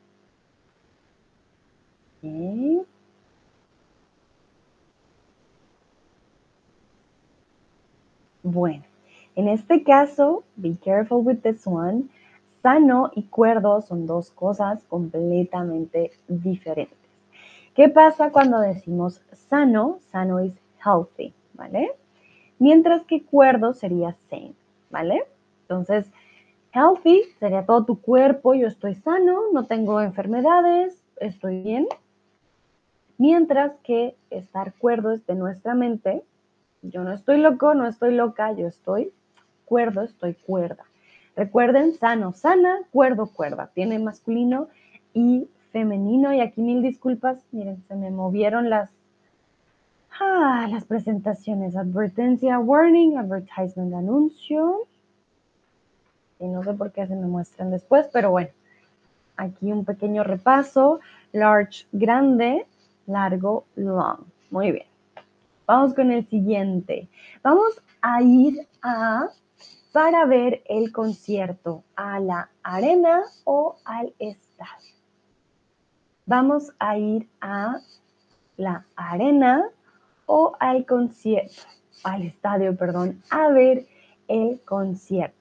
Bueno, 8.54 8.84
en 9.38 9.48
este 9.48 9.82
caso, 9.82 10.44
be 10.58 10.76
careful 10.84 11.26
with 11.26 11.38
this 11.38 11.66
one. 11.66 12.10
Sano 12.62 13.10
y 13.16 13.24
cuerdo 13.24 13.82
son 13.82 14.06
dos 14.06 14.30
cosas 14.32 14.84
completamente 14.90 16.12
diferentes. 16.28 16.98
¿Qué 17.74 17.88
pasa 17.88 18.32
cuando 18.34 18.60
decimos 18.60 19.22
sano? 19.50 20.00
Sano 20.12 20.40
es 20.40 20.52
healthy, 20.86 21.34
¿vale? 21.54 21.94
Mientras 22.60 23.06
que 23.06 23.24
cuerdo 23.24 23.74
sería 23.74 24.18
sane, 24.30 24.54
¿vale? 24.90 25.24
Entonces, 25.62 26.12
healthy 26.74 27.24
sería 27.40 27.66
todo 27.66 27.86
tu 27.86 28.02
cuerpo, 28.02 28.54
yo 28.54 28.68
estoy 28.68 28.96
sano, 28.96 29.44
no 29.54 29.66
tengo 29.66 30.02
enfermedades, 30.02 31.02
estoy 31.22 31.62
bien. 31.62 31.88
Mientras 33.18 33.72
que 33.84 34.18
estar 34.30 34.74
cuerdo 34.74 35.14
es 35.14 35.26
de 35.26 35.36
nuestra 35.36 35.74
mente, 35.74 36.22
yo 36.82 37.04
no 37.04 37.14
estoy 37.14 37.38
loco, 37.40 37.74
no 37.74 37.88
estoy 37.88 38.14
loca, 38.16 38.52
yo 38.54 38.68
estoy 38.68 39.12
cuerdo, 39.66 40.04
estoy 40.04 40.34
cuerda. 40.34 40.84
Recuerden, 41.36 41.94
sano, 41.94 42.34
sana, 42.34 42.80
cuerdo, 42.92 43.28
cuerda. 43.28 43.70
Tiene 43.74 44.00
masculino 44.00 44.68
y 45.14 45.48
femenino. 45.72 46.34
Y 46.34 46.42
aquí 46.42 46.62
mil 46.62 46.82
disculpas, 46.82 47.38
miren, 47.52 47.84
se 47.88 47.96
me 47.96 48.12
movieron 48.12 48.70
las, 48.70 48.92
ah, 50.20 50.68
las 50.70 50.86
presentaciones. 50.86 51.76
Advertencia, 51.76 52.60
warning, 52.60 53.18
advertisement, 53.18 53.94
anuncio. 53.94 54.88
Y 56.40 56.48
no 56.48 56.64
sé 56.64 56.74
por 56.74 56.92
qué 56.92 57.08
se 57.08 57.16
me 57.16 57.28
muestran 57.28 57.72
después, 57.72 58.10
pero 58.12 58.32
bueno. 58.32 58.50
Aquí 59.38 59.72
un 59.72 59.86
pequeño 59.86 60.24
repaso. 60.24 61.00
Large, 61.32 61.86
grande, 61.94 62.66
largo, 63.08 63.64
long. 63.76 64.20
Muy 64.50 64.72
bien. 64.72 64.91
Vamos 65.72 65.94
con 65.94 66.12
el 66.12 66.28
siguiente. 66.28 67.08
Vamos 67.44 67.82
a 68.02 68.22
ir 68.22 68.68
a 68.82 69.30
para 69.94 70.26
ver 70.26 70.62
el 70.66 70.92
concierto 70.92 71.86
a 71.96 72.20
la 72.20 72.50
arena 72.62 73.22
o 73.46 73.78
al 73.86 74.14
estadio. 74.20 74.96
Vamos 76.26 76.74
a 76.78 76.98
ir 76.98 77.30
a 77.40 77.80
la 78.58 78.86
arena 78.98 79.70
o 80.26 80.58
al 80.60 80.86
concierto, 80.86 81.64
al 82.04 82.24
estadio, 82.24 82.76
perdón, 82.76 83.24
a 83.30 83.48
ver 83.48 83.88
el 84.28 84.60
concierto. 84.66 85.41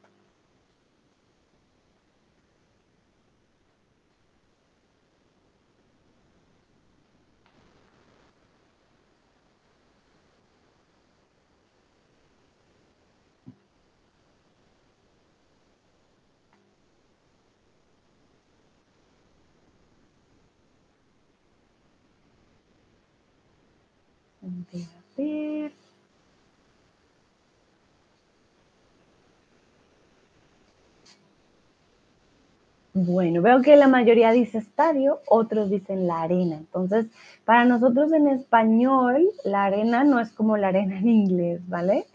Bueno, 32.93 33.41
veo 33.41 33.63
que 33.63 33.77
la 33.77 33.87
mayoría 33.89 34.33
dice 34.33 34.59
estadio, 34.59 35.21
otros 35.27 35.71
dicen 35.71 36.07
la 36.07 36.23
arena. 36.23 36.57
Entonces, 36.57 37.07
para 37.45 37.65
nosotros 37.65 38.13
en 38.13 38.27
español, 38.29 39.29
la 39.45 39.65
arena 39.65 40.03
no 40.05 40.21
es 40.21 40.33
como 40.33 40.57
la 40.57 40.69
arena 40.69 40.99
en 40.99 41.09
inglés, 41.09 41.61
¿vale? 41.69 42.07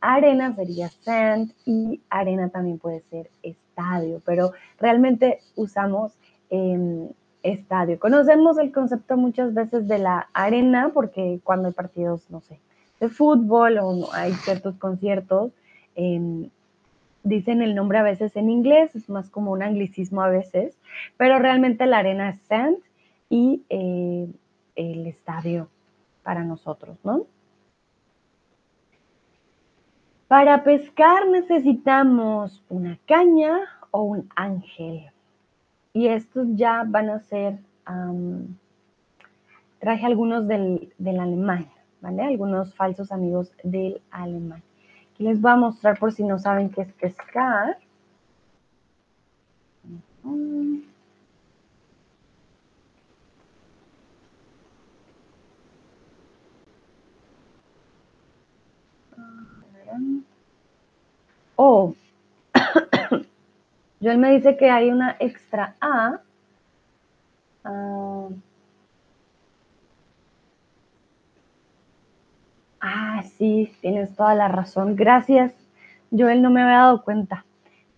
Arena 0.00 0.54
sería 0.54 0.88
sand 0.88 1.52
y 1.64 2.00
arena 2.10 2.50
también 2.50 2.78
puede 2.78 3.00
ser 3.10 3.30
estadio, 3.42 4.22
pero 4.24 4.52
realmente 4.78 5.40
usamos 5.56 6.12
em, 6.50 7.08
estadio. 7.42 7.98
Conocemos 7.98 8.58
el 8.58 8.72
concepto 8.72 9.16
muchas 9.16 9.54
veces 9.54 9.88
de 9.88 9.98
la 9.98 10.28
arena 10.32 10.90
porque 10.92 11.40
cuando 11.44 11.68
hay 11.68 11.74
partidos, 11.74 12.30
no 12.30 12.40
sé, 12.40 12.60
de 13.00 13.08
fútbol 13.08 13.78
o 13.78 14.12
hay 14.12 14.32
ciertos 14.34 14.76
conciertos, 14.76 15.52
em, 15.94 16.50
dicen 17.22 17.62
el 17.62 17.74
nombre 17.74 17.98
a 17.98 18.02
veces 18.02 18.36
en 18.36 18.50
inglés, 18.50 18.94
es 18.94 19.08
más 19.08 19.30
como 19.30 19.52
un 19.52 19.62
anglicismo 19.62 20.22
a 20.22 20.28
veces, 20.28 20.78
pero 21.16 21.38
realmente 21.38 21.86
la 21.86 21.98
arena 21.98 22.30
es 22.30 22.40
sand 22.42 22.78
y 23.28 23.62
eh, 23.68 24.28
el 24.76 25.06
estadio 25.06 25.68
para 26.22 26.44
nosotros, 26.44 26.98
¿no? 27.04 27.26
Para 30.28 30.62
pescar 30.62 31.26
necesitamos 31.28 32.62
una 32.68 32.98
caña 33.06 33.58
o 33.90 34.02
un 34.02 34.28
ángel. 34.36 35.10
Y 35.92 36.08
estos 36.08 36.46
ya 36.54 36.84
van 36.86 37.10
a 37.10 37.20
ser, 37.20 37.58
traje 39.78 40.06
algunos 40.06 40.46
del, 40.46 40.92
del 40.98 41.20
alemán, 41.20 41.68
¿vale? 42.00 42.22
Algunos 42.22 42.74
falsos 42.74 43.10
amigos 43.12 43.52
del 43.64 44.00
alemán 44.10 44.62
les 45.20 45.40
voy 45.40 45.50
a 45.52 45.56
mostrar 45.56 45.98
por 45.98 46.12
si 46.12 46.24
no 46.24 46.38
saben 46.38 46.70
qué 46.70 46.80
es 46.82 46.92
pescar. 46.94 47.78
Oh, 61.56 61.94
Joel 64.00 64.18
me 64.18 64.32
dice 64.32 64.56
que 64.56 64.70
hay 64.70 64.90
una 64.90 65.16
extra 65.20 65.76
A. 65.80 66.20
Ah, 67.64 68.28
Ah, 72.80 73.22
sí, 73.36 73.70
tienes 73.82 74.14
toda 74.16 74.34
la 74.34 74.48
razón. 74.48 74.96
Gracias. 74.96 75.52
Joel 76.10 76.40
no 76.42 76.50
me 76.50 76.62
había 76.62 76.78
dado 76.78 77.02
cuenta. 77.04 77.44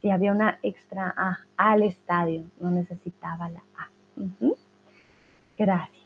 Si 0.01 0.11
había 0.11 0.33
una 0.33 0.59
extra 0.63 1.15
A 1.17 1.39
al 1.57 1.85
estadio, 1.85 2.45
no 2.59 2.71
necesitaba 2.71 3.49
la 3.49 3.63
A. 3.79 3.89
Gracias. 5.57 6.03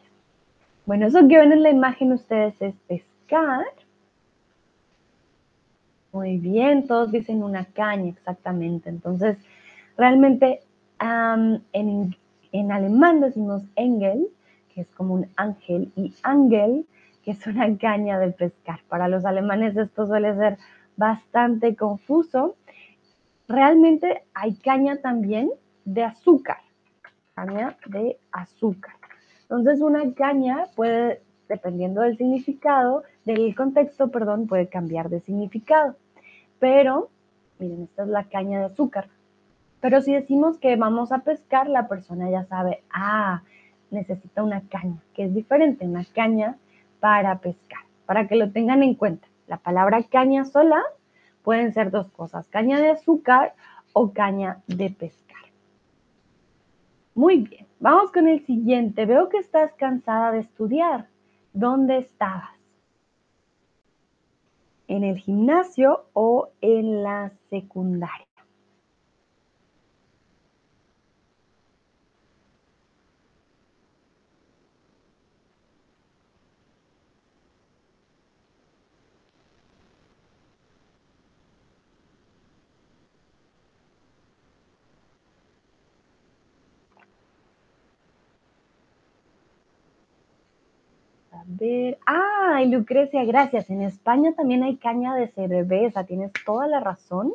Bueno, 0.85 1.07
eso 1.07 1.27
que 1.27 1.39
ven 1.39 1.53
en 1.53 1.63
la 1.63 1.71
imagen 1.71 2.13
ustedes 2.13 2.61
es 2.61 2.75
pescar. 2.87 3.65
Muy 6.13 6.37
bien, 6.37 6.87
todos 6.87 7.11
dicen 7.11 7.43
una 7.43 7.65
caña, 7.65 8.11
exactamente. 8.11 8.91
Entonces, 8.91 9.39
realmente 9.97 10.61
en, 11.01 12.17
en 12.53 12.73
alemán 12.73 13.21
decimos 13.21 13.63
Engel, 13.77 14.29
que 14.75 14.83
es 14.83 14.89
como 14.89 15.15
un 15.15 15.27
ángel, 15.37 15.93
y 15.97 16.15
Angel 16.23 16.87
que 17.27 17.33
es 17.33 17.45
una 17.49 17.77
caña 17.77 18.21
de 18.21 18.31
pescar. 18.31 18.79
Para 18.89 19.09
los 19.09 19.25
alemanes 19.25 19.77
esto 19.77 20.07
suele 20.07 20.37
ser 20.37 20.59
bastante 20.97 21.75
confuso. 21.75 22.55
Realmente 23.49 24.23
hay 24.33 24.55
caña 24.55 24.99
también 24.99 25.51
de 25.85 26.05
azúcar, 26.05 26.59
caña 27.35 27.77
de 27.87 28.17
azúcar. 28.31 28.95
Entonces 29.43 29.81
una 29.81 30.15
caña 30.15 30.67
puede, 30.77 31.21
dependiendo 31.49 32.03
del 32.03 32.17
significado, 32.17 33.03
del 33.25 33.57
contexto, 33.57 34.09
perdón, 34.13 34.47
puede 34.47 34.69
cambiar 34.69 35.09
de 35.09 35.19
significado. 35.19 35.97
Pero, 36.61 37.11
miren, 37.59 37.83
esta 37.83 38.05
es 38.05 38.09
la 38.09 38.23
caña 38.23 38.61
de 38.61 38.65
azúcar. 38.67 39.09
Pero 39.81 40.01
si 40.01 40.13
decimos 40.13 40.59
que 40.59 40.77
vamos 40.77 41.13
a 41.13 41.19
pescar, 41.19 41.69
la 41.69 41.89
persona 41.89 42.31
ya 42.31 42.45
sabe, 42.45 42.83
ah, 42.91 43.43
necesita 43.91 44.43
una 44.43 44.63
caña, 44.69 45.03
que 45.15 45.25
es 45.25 45.35
diferente, 45.35 45.87
una 45.87 46.05
caña 46.05 46.57
para 47.01 47.39
pescar, 47.39 47.81
para 48.07 48.27
que 48.27 48.37
lo 48.37 48.51
tengan 48.51 48.83
en 48.83 48.95
cuenta. 48.95 49.29
La 49.47 49.59
palabra 49.59 50.03
caña 50.03 50.45
sola 50.45 50.83
pueden 51.43 51.73
ser 51.73 51.91
dos 51.91 52.11
cosas, 52.11 52.49
caña 52.49 52.81
de 52.81 52.91
azúcar 52.91 53.55
o 53.93 54.13
caña 54.13 54.63
de 54.67 54.91
pescar. 54.91 55.27
Muy 57.15 57.39
bien, 57.39 57.67
vamos 57.81 58.13
con 58.13 58.29
el 58.29 58.45
siguiente. 58.45 59.07
Veo 59.07 59.29
que 59.29 59.39
estás 59.39 59.73
cansada 59.75 60.33
de 60.33 60.41
estudiar. 60.41 61.07
¿Dónde 61.53 61.99
estabas? 61.99 62.51
¿En 64.89 65.03
el 65.03 65.17
gimnasio 65.19 66.05
o 66.13 66.51
en 66.61 67.03
la 67.03 67.33
secundaria? 67.49 68.27
Ver. 91.57 91.99
Ay, 92.07 92.69
Lucrecia, 92.69 93.25
gracias. 93.25 93.71
En 93.71 93.83
España 93.83 94.33
también 94.35 94.63
hay 94.63 94.77
caña 94.77 95.15
de 95.15 95.29
cerveza, 95.29 96.05
tienes 96.05 96.33
toda 96.45 96.67
la 96.67 96.81
razón. 96.81 97.35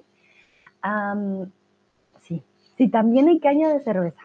sí, 2.21 2.43
sí, 2.77 2.87
también 2.89 3.27
hay 3.27 3.39
caña 3.39 3.69
de 3.73 3.83
cerveza. 3.83 4.21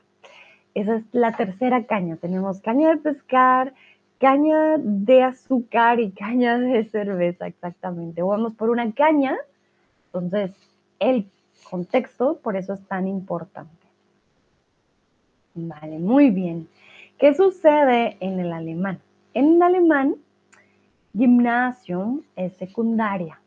Esa 0.74 0.96
es 0.96 1.04
la 1.12 1.32
tercera 1.32 1.84
caña. 1.84 2.16
Tenemos 2.16 2.60
caña 2.60 2.90
de 2.90 2.98
pescar, 2.98 3.72
caña 4.18 4.76
de 4.78 5.22
azúcar 5.22 6.00
y 6.00 6.10
caña 6.10 6.58
de 6.58 6.84
cerveza, 6.84 7.46
exactamente. 7.46 8.22
Vamos 8.22 8.54
por 8.54 8.70
una 8.70 8.92
caña, 8.92 9.36
entonces 10.06 10.52
el 10.98 11.26
contexto 11.68 12.38
por 12.42 12.56
eso 12.56 12.74
es 12.74 12.86
tan 12.86 13.08
importante. 13.08 13.86
Vale, 15.54 15.98
muy 15.98 16.30
bien. 16.30 16.68
¿Qué 17.18 17.34
sucede 17.34 18.18
en 18.20 18.38
el 18.40 18.52
alemán? 18.52 19.00
En 19.36 19.62
alemán, 19.62 20.14
gymnasium 21.12 22.22
es 22.36 22.54
secundaria 22.56 23.38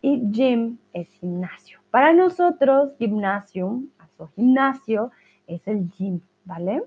y 0.00 0.22
gym 0.32 0.78
es 0.94 1.06
gimnasio. 1.20 1.80
Para 1.90 2.14
nosotros, 2.14 2.96
gymnasium, 2.98 3.90
o 4.16 4.28
gimnasio, 4.28 5.10
es 5.46 5.68
el 5.68 5.90
gym, 5.90 6.22
¿vale? 6.46 6.82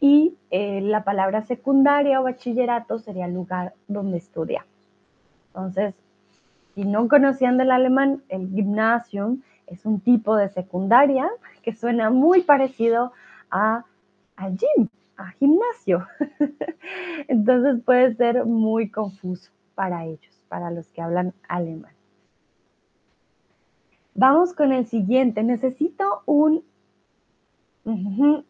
Y 0.00 0.34
eh, 0.50 0.80
la 0.80 1.04
palabra 1.04 1.42
secundaria 1.42 2.22
o 2.22 2.24
bachillerato 2.24 3.00
sería 3.00 3.26
el 3.26 3.34
lugar 3.34 3.74
donde 3.86 4.16
estudia. 4.16 4.64
Entonces, 5.48 5.94
si 6.74 6.86
no 6.86 7.06
conocían 7.06 7.58
del 7.58 7.70
alemán, 7.70 8.22
el 8.30 8.48
gymnasium 8.48 9.42
es 9.66 9.84
un 9.84 10.00
tipo 10.00 10.36
de 10.36 10.48
secundaria 10.48 11.28
que 11.62 11.74
suena 11.74 12.08
muy 12.08 12.40
parecido 12.40 13.12
a, 13.50 13.84
al 14.36 14.56
gym, 14.56 14.88
a 15.18 15.30
gimnasio. 15.32 16.06
Entonces 17.28 17.82
puede 17.84 18.14
ser 18.14 18.46
muy 18.46 18.90
confuso 18.90 19.50
para 19.74 20.06
ellos, 20.06 20.42
para 20.48 20.70
los 20.70 20.88
que 20.88 21.02
hablan 21.02 21.34
alemán. 21.48 21.92
Vamos 24.14 24.54
con 24.54 24.72
el 24.72 24.86
siguiente. 24.86 25.42
Necesito 25.42 26.22
un 26.26 26.64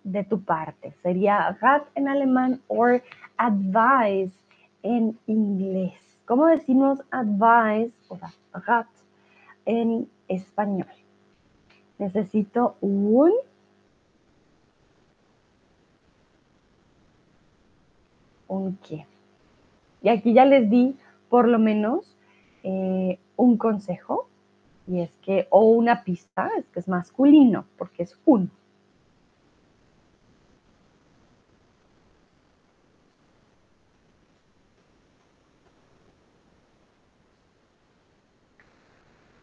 de 0.04 0.24
tu 0.24 0.42
parte. 0.42 0.92
Sería 1.02 1.56
Rat 1.60 1.86
en 1.94 2.08
alemán 2.08 2.60
o 2.68 2.86
advice 3.36 4.36
en 4.82 5.18
inglés. 5.26 5.94
¿Cómo 6.24 6.46
decimos 6.46 7.00
advice 7.10 7.92
o 8.08 8.18
rat 8.52 8.86
en 9.64 10.08
español? 10.28 10.88
Necesito 11.98 12.76
un 12.80 13.32
un 18.48 18.78
qué. 18.78 19.06
Y 20.02 20.08
aquí 20.08 20.32
ya 20.32 20.44
les 20.44 20.68
di 20.68 20.96
por 21.28 21.46
lo 21.48 21.58
menos 21.58 22.16
eh, 22.62 23.18
un 23.36 23.56
consejo, 23.56 24.28
y 24.86 25.00
es 25.00 25.10
que, 25.22 25.46
o 25.50 25.64
una 25.66 26.02
pista, 26.02 26.50
es 26.58 26.66
que 26.68 26.80
es 26.80 26.88
masculino, 26.88 27.66
porque 27.76 28.04
es 28.04 28.18
un. 28.24 28.50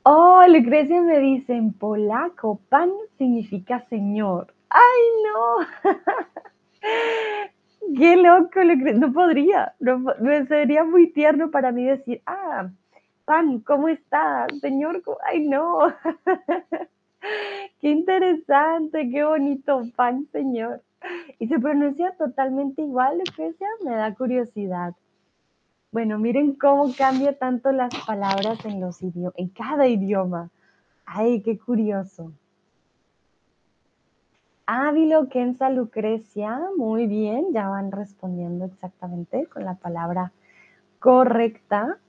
Oh, 0.07 0.43
Lucrecia 0.47 1.01
me 1.01 1.19
dice 1.19 1.53
en 1.55 1.73
polaco, 1.73 2.59
pan 2.69 2.91
significa 3.17 3.79
señor. 3.89 4.53
¡Ay, 4.69 4.81
no! 5.23 5.91
Qué 7.93 8.17
loco, 8.17 8.63
no 8.95 9.13
podría, 9.13 9.73
no, 9.79 10.03
sería 10.47 10.83
muy 10.83 11.11
tierno 11.11 11.51
para 11.51 11.71
mí 11.71 11.85
decir, 11.85 12.21
ah, 12.25 12.69
Pan, 13.25 13.59
¿cómo 13.59 13.87
está? 13.87 14.47
Señor, 14.61 15.01
ay 15.25 15.47
no. 15.47 15.79
qué 17.81 17.89
interesante, 17.89 19.09
qué 19.09 19.23
bonito, 19.23 19.81
Pan, 19.95 20.27
señor. 20.31 20.81
Y 21.39 21.47
se 21.47 21.59
pronuncia 21.59 22.11
totalmente 22.17 22.81
igual, 22.81 23.19
Lucrecia, 23.19 23.67
me 23.83 23.95
da 23.95 24.13
curiosidad. 24.13 24.93
Bueno, 25.91 26.19
miren 26.19 26.55
cómo 26.55 26.91
cambia 26.97 27.37
tanto 27.37 27.71
las 27.71 27.93
palabras 28.05 28.63
en 28.65 28.81
los 28.81 29.01
idiomas, 29.01 29.33
en 29.37 29.49
cada 29.49 29.87
idioma. 29.87 30.49
Ay, 31.05 31.41
qué 31.41 31.57
curioso. 31.57 32.33
Ávilo, 34.67 35.29
Kenza, 35.29 35.69
Lucrecia, 35.69 36.59
muy 36.77 37.07
bien, 37.07 37.53
ya 37.53 37.67
van 37.69 37.91
respondiendo 37.91 38.65
exactamente 38.65 39.45
con 39.47 39.63
la 39.63 39.75
palabra 39.75 40.31
correcta. 40.99 41.99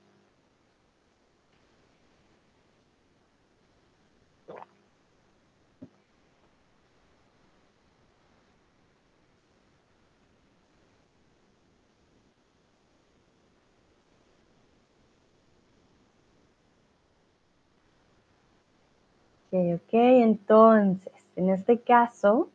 Entonces, 20.47 21.16
en 21.37 21.49
este 21.51 21.79
caso, 21.79 22.49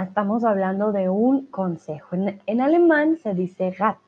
estamos 0.00 0.44
hablando 0.44 0.92
de 0.92 1.08
un 1.08 1.46
consejo. 1.46 2.16
En, 2.46 2.60
alemán 2.60 3.18
se 3.18 3.34
dice 3.34 3.74
Rat. 3.76 3.98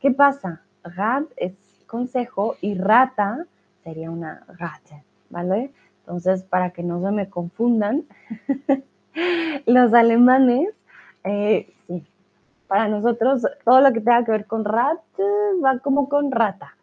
¿Qué 0.00 0.12
pasa? 0.12 0.62
Rat 0.84 1.24
es 1.36 1.52
consejo 1.86 2.56
y 2.60 2.74
rata 2.74 3.46
sería 3.82 4.10
una 4.10 4.44
rata, 4.46 5.02
¿vale? 5.28 5.72
Entonces, 6.00 6.44
para 6.44 6.70
que 6.70 6.82
no 6.82 7.02
se 7.02 7.10
me 7.10 7.28
confundan, 7.28 8.04
los 9.66 9.92
alemanes, 9.92 10.70
eh, 11.24 11.72
sí, 11.86 12.06
para 12.68 12.88
nosotros 12.88 13.42
todo 13.64 13.80
lo 13.80 13.92
que 13.92 14.00
tenga 14.00 14.24
que 14.24 14.30
ver 14.30 14.46
con 14.46 14.64
rat 14.64 14.98
va 15.62 15.78
como 15.80 16.08
con 16.08 16.30
rata. 16.30 16.76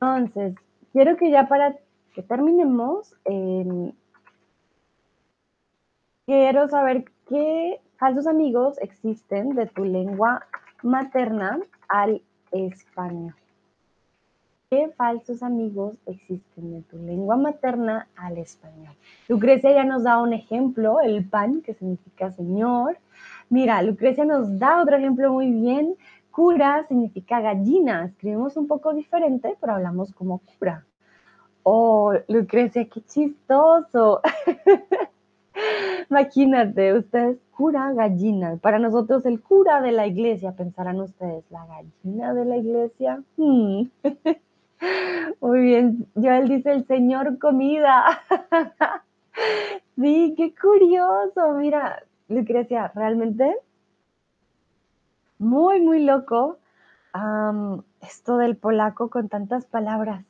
Entonces, 0.00 0.54
quiero 0.92 1.16
que 1.16 1.30
ya 1.30 1.48
para 1.48 1.76
que 2.14 2.22
terminemos, 2.22 3.14
em, 3.24 3.92
quiero 6.26 6.68
saber 6.68 7.04
qué 7.28 7.80
falsos 7.98 8.26
amigos 8.26 8.78
existen 8.80 9.54
de 9.54 9.66
tu 9.66 9.84
lengua 9.84 10.46
materna 10.82 11.60
al 11.88 12.22
español. 12.52 13.34
¿Qué 14.70 14.88
falsos 14.96 15.42
amigos 15.42 15.96
existen 16.06 16.72
de 16.72 16.82
tu 16.82 16.98
lengua 16.98 17.36
materna 17.36 18.08
al 18.16 18.38
español? 18.38 18.94
Lucrecia 19.28 19.72
ya 19.72 19.84
nos 19.84 20.04
da 20.04 20.20
un 20.22 20.32
ejemplo, 20.32 21.00
el 21.00 21.28
pan, 21.28 21.62
que 21.62 21.74
significa 21.74 22.32
señor. 22.32 22.96
Mira, 23.50 23.82
Lucrecia 23.82 24.24
nos 24.24 24.58
da 24.58 24.80
otro 24.80 24.96
ejemplo 24.96 25.32
muy 25.32 25.50
bien. 25.50 25.96
Cura 26.30 26.84
significa 26.88 27.40
gallina. 27.40 28.06
Escribimos 28.06 28.56
un 28.56 28.66
poco 28.66 28.94
diferente, 28.94 29.56
pero 29.60 29.74
hablamos 29.74 30.12
como 30.12 30.38
cura. 30.38 30.84
Oh, 31.64 32.12
Lucrecia, 32.28 32.88
qué 32.88 33.00
chistoso. 33.02 34.20
Imagínate, 36.10 36.92
ustedes 36.94 37.38
cura 37.50 37.92
gallina. 37.92 38.56
Para 38.58 38.78
nosotros 38.78 39.24
el 39.26 39.40
cura 39.40 39.80
de 39.80 39.92
la 39.92 40.06
iglesia, 40.06 40.52
pensarán 40.52 41.00
ustedes, 41.00 41.44
la 41.50 41.66
gallina 41.66 42.34
de 42.34 42.44
la 42.44 42.56
iglesia. 42.58 43.22
Hmm. 43.36 43.84
Muy 45.40 45.60
bien, 45.60 46.06
Joel 46.14 46.48
dice 46.48 46.72
el 46.72 46.86
Señor 46.86 47.38
comida. 47.38 48.04
Sí, 49.96 50.34
qué 50.36 50.54
curioso. 50.54 51.54
Mira, 51.54 52.04
Lucrecia, 52.28 52.92
realmente 52.94 53.56
muy, 55.38 55.80
muy 55.80 56.04
loco 56.04 56.58
esto 58.00 58.38
del 58.38 58.56
polaco 58.56 59.08
con 59.08 59.28
tantas 59.28 59.66
palabras. 59.66 60.24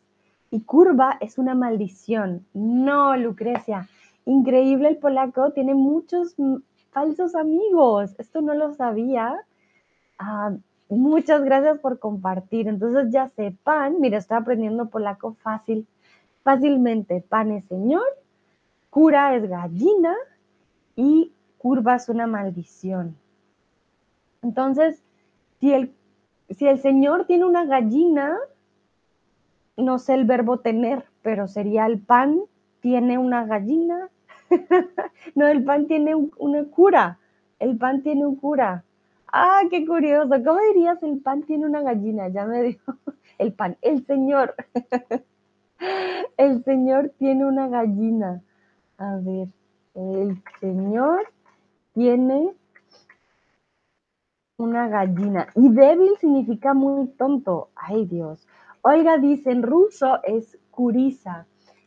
Y 0.55 0.61
curva 0.61 1.17
es 1.21 1.37
una 1.37 1.57
maldición. 1.57 2.47
No, 2.55 3.17
Lucrecia. 3.17 3.89
Increíble 4.25 4.87
el 4.87 4.99
polaco, 4.99 5.51
tiene 5.51 5.75
muchos 5.75 6.37
falsos 6.93 7.35
amigos. 7.35 8.15
Esto 8.19 8.41
no 8.41 8.55
lo 8.55 8.73
sabía. 8.73 9.35
Ah, 10.17 10.53
muchas 10.89 11.43
gracias 11.43 11.81
por 11.81 11.99
compartir. 11.99 12.69
Entonces 12.69 13.11
ya 13.11 13.31
sé, 13.31 13.57
pan, 13.65 13.97
mira, 13.99 14.19
estoy 14.19 14.37
aprendiendo 14.37 14.91
polaco 14.91 15.35
fácil, 15.43 15.89
fácilmente. 16.45 17.21
Pan 17.21 17.51
es 17.51 17.65
señor, 17.65 18.07
cura 18.91 19.35
es 19.35 19.49
gallina 19.49 20.15
y 20.95 21.33
curva 21.59 21.97
es 21.97 22.09
una 22.09 22.29
maldición. 22.29 23.17
Entonces, 24.41 25.03
si 25.59 25.73
el, 25.73 25.93
si 26.49 26.69
el 26.69 26.79
señor 26.79 27.27
tiene 27.27 27.45
una 27.45 27.65
gallina, 27.65 28.39
no 29.77 29.99
sé 29.99 30.15
el 30.15 30.25
verbo 30.25 30.59
tener, 30.61 31.05
pero 31.23 31.49
sería 31.49 31.87
el 31.87 31.99
pan 32.01 32.41
tiene 32.81 33.19
una 33.19 33.45
gallina. 33.47 34.09
no, 35.35 35.47
el 35.47 35.65
pan 35.65 35.87
tiene 35.87 36.15
una 36.15 36.65
cura. 36.65 37.19
El 37.59 37.79
pan 37.79 38.03
tiene 38.03 38.27
un 38.27 38.37
cura. 38.37 38.85
Ah, 39.33 39.63
qué 39.71 39.87
curioso. 39.87 40.29
¿Cómo 40.45 40.61
dirías 40.73 41.03
el 41.03 41.21
pan 41.21 41.43
tiene 41.43 41.67
una 41.67 41.83
gallina? 41.83 42.29
Ya 42.29 42.45
me 42.45 42.63
dijo 42.63 42.95
el 43.39 43.53
pan. 43.53 43.77
El 43.83 44.05
señor. 44.07 44.55
el 46.37 46.63
señor 46.65 47.13
tiene 47.19 47.45
una 47.45 47.69
gallina. 47.69 48.43
A 48.99 49.17
ver, 49.17 49.49
el 49.95 50.43
señor 50.61 51.27
tiene 51.95 52.53
una 54.57 54.89
gallina. 54.89 55.49
Y 55.57 55.69
débil 55.69 56.13
significa 56.21 56.75
muy 56.75 57.09
tonto. 57.09 57.71
Ay, 57.75 58.07
Dios. 58.07 58.47
Oiga, 58.87 59.17
dice 59.17 59.51
en 59.51 59.63
ruso 59.63 60.21
es 60.25 60.59
curisa, 60.71 61.47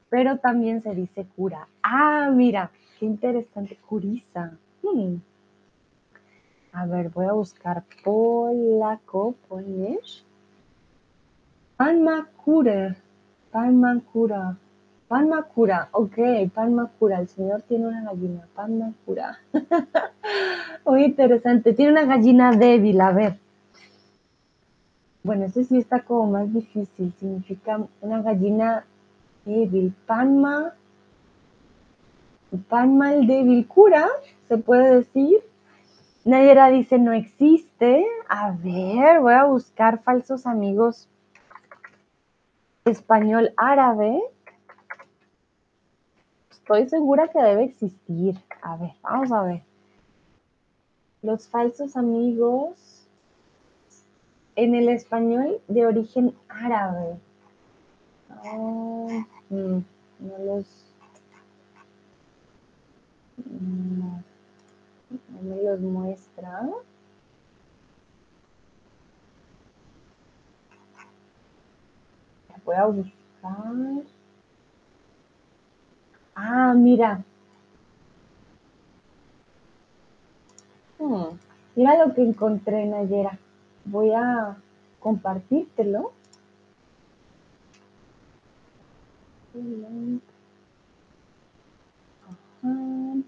pero 0.09 0.39
también 0.39 0.81
se 0.81 0.95
dice 0.95 1.27
cura. 1.35 1.67
Ah, 1.83 2.31
mira, 2.33 2.71
qué 2.97 3.05
interesante, 3.05 3.77
curisa. 3.87 4.57
Hmm. 4.81 5.17
A 6.71 6.87
ver, 6.87 7.09
voy 7.09 7.27
a 7.27 7.33
buscar 7.33 7.83
polaco, 8.03 9.35
polish. 9.47 10.25
Panmakura, 11.77 12.95
panmakura, 13.51 14.57
panmakura, 15.07 15.89
ok, 15.91 16.17
panmakura, 16.51 17.19
el 17.19 17.27
señor 17.27 17.61
tiene 17.61 17.89
una 17.89 18.05
gallina, 18.05 18.47
panmakura. 18.55 19.37
Muy 20.85 21.03
interesante, 21.03 21.73
tiene 21.73 21.91
una 21.91 22.05
gallina 22.05 22.53
débil, 22.53 22.99
a 23.01 23.11
ver. 23.11 23.46
Bueno, 25.27 25.43
eso 25.43 25.61
sí 25.61 25.77
está 25.77 26.03
como 26.05 26.31
más 26.31 26.53
difícil. 26.53 27.13
Significa 27.19 27.85
una 27.99 28.21
gallina 28.21 28.85
débil. 29.43 29.93
Panma. 30.05 30.73
Panma 32.69 33.13
el 33.13 33.27
débil 33.27 33.67
cura, 33.67 34.07
se 34.47 34.57
puede 34.57 34.99
decir. 34.99 35.43
Nayera 36.23 36.69
dice 36.69 36.97
no 36.97 37.11
existe. 37.11 38.05
A 38.29 38.51
ver, 38.51 39.19
voy 39.19 39.33
a 39.33 39.43
buscar 39.43 40.01
falsos 40.01 40.47
amigos 40.47 41.09
español 42.85 43.51
árabe. 43.57 44.21
Estoy 46.51 46.87
segura 46.87 47.27
que 47.27 47.43
debe 47.43 47.65
existir. 47.65 48.39
A 48.61 48.77
ver, 48.77 48.93
vamos 49.01 49.33
a 49.33 49.43
ver. 49.43 49.61
Los 51.21 51.49
falsos 51.49 51.97
amigos 51.97 52.96
en 54.57 54.73
el 54.73 54.89
español 54.89 55.61
de 55.67 55.85
origen 55.85 56.35
árabe. 56.49 57.15
Mm, 59.49 59.79
no 60.19 60.37
los. 60.45 60.65
No, 63.45 64.23
me 65.41 65.61
los 65.61 65.79
muestra. 65.79 66.63
Voy 72.65 72.75
a 72.75 72.85
buscar. 72.85 73.13
Ah, 76.35 76.73
mira. 76.75 77.23
Hmm, 80.97 81.37
mira 81.75 82.05
lo 82.05 82.13
que 82.15 82.23
encontré, 82.23 82.81
en 82.81 82.89
Nayera 82.89 83.37
voy 83.89 84.11
a 84.11 84.57
compartírtelo. 84.99 86.11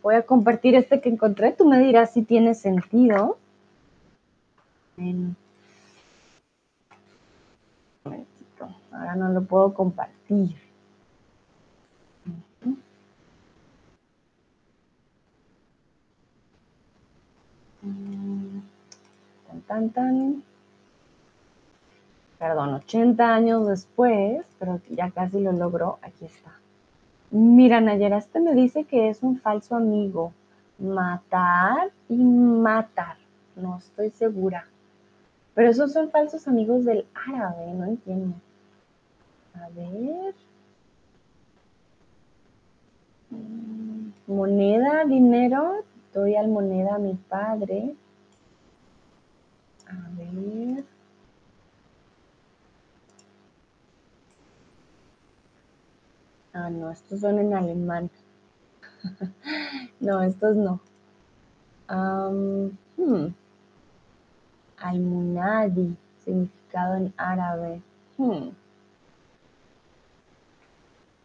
Voy 0.01 0.15
a 0.15 0.21
compartir 0.23 0.75
este 0.75 1.01
que 1.01 1.09
encontré. 1.09 1.51
Tú 1.51 1.65
me 1.65 1.79
dirás 1.79 2.13
si 2.13 2.23
tiene 2.23 2.53
sentido. 2.53 3.37
Ahora 8.91 9.15
no 9.15 9.29
lo 9.29 9.43
puedo 9.43 9.73
compartir. 9.73 10.55
Tan, 19.67 19.89
tan, 19.91 20.43
perdón, 22.39 22.73
80 22.75 23.35
años 23.35 23.67
después, 23.67 24.45
pero 24.57 24.79
ya 24.89 25.11
casi 25.11 25.39
lo 25.41 25.51
logró, 25.51 25.99
aquí 26.01 26.25
está. 26.25 26.59
Mira, 27.31 27.79
Nayera, 27.79 28.17
este 28.17 28.39
me 28.39 28.55
dice 28.55 28.85
que 28.85 29.09
es 29.09 29.21
un 29.21 29.39
falso 29.39 29.75
amigo. 29.75 30.33
Matar 30.79 31.91
y 32.07 32.15
matar. 32.15 33.17
No 33.55 33.77
estoy 33.77 34.09
segura. 34.11 34.65
Pero 35.53 35.69
esos 35.69 35.91
son 35.91 36.09
falsos 36.09 36.47
amigos 36.47 36.85
del 36.85 37.05
árabe, 37.27 37.73
no 37.73 37.85
entiendo. 37.85 38.35
A 39.53 39.67
ver. 39.75 40.33
Moneda, 44.25 45.03
dinero. 45.05 45.83
Doy 46.13 46.35
al 46.35 46.47
moneda 46.47 46.95
a 46.95 46.99
mi 46.99 47.13
padre. 47.13 47.93
A 49.87 50.09
ver. 50.17 50.83
Ah, 56.53 56.69
no, 56.69 56.89
estos 56.91 57.19
son 57.21 57.39
en 57.39 57.53
alemán. 57.53 58.09
no, 59.99 60.21
estos 60.21 60.55
no. 60.55 60.79
Um. 61.89 62.71
Almunadi, 64.81 65.95
significado 66.23 66.95
en 66.95 67.13
árabe. 67.17 67.81
Hmm. 68.17 68.49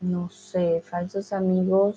No 0.01 0.29
sé, 0.29 0.83
falsos 0.83 1.33
amigos 1.33 1.97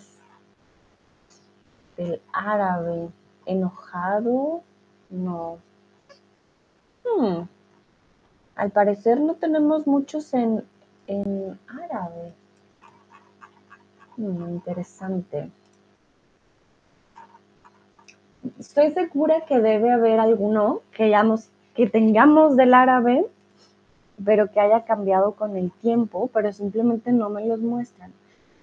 del 1.98 2.22
árabe. 2.32 3.10
Enojado, 3.46 4.64
no. 5.10 5.60
Hmm. 7.04 7.44
Al 8.56 8.72
parecer 8.72 9.20
no 9.20 9.36
tenemos 9.36 9.88
muchos 9.88 10.34
en, 10.34 10.64
en 11.08 11.60
árabe. 11.68 12.34
Muy 14.18 14.50
interesante. 14.50 15.52
Estoy 18.60 18.92
segura 18.92 19.42
que 19.46 19.60
debe 19.60 19.92
haber 19.92 20.20
alguno 20.20 20.82
que, 20.92 21.16
que 21.76 21.88
tengamos 21.88 22.56
del 22.56 22.74
árabe, 22.74 23.28
pero 24.24 24.52
que 24.52 24.60
haya 24.60 24.86
cambiado 24.86 25.34
con 25.34 25.56
el 25.56 25.72
tiempo, 25.72 26.32
pero 26.34 26.52
simplemente 26.52 27.12
no 27.12 27.30
me 27.30 27.46
los 27.46 27.60
muestran. 27.60 28.12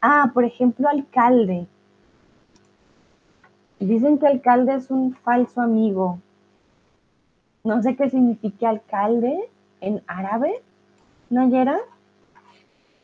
Ah, 0.01 0.33
por 0.35 0.45
ejemplo, 0.45 0.89
alcalde. 0.89 1.67
Dicen 3.79 4.19
que 4.19 4.27
alcalde 4.27 4.75
es 4.75 4.91
un 4.91 5.15
falso 5.15 5.61
amigo. 5.61 6.19
No 7.63 7.81
sé 7.81 7.95
qué 7.95 8.11
significa 8.11 8.71
alcalde 8.71 9.49
en 9.81 10.03
árabe, 10.09 10.63
Nayera. 11.31 11.79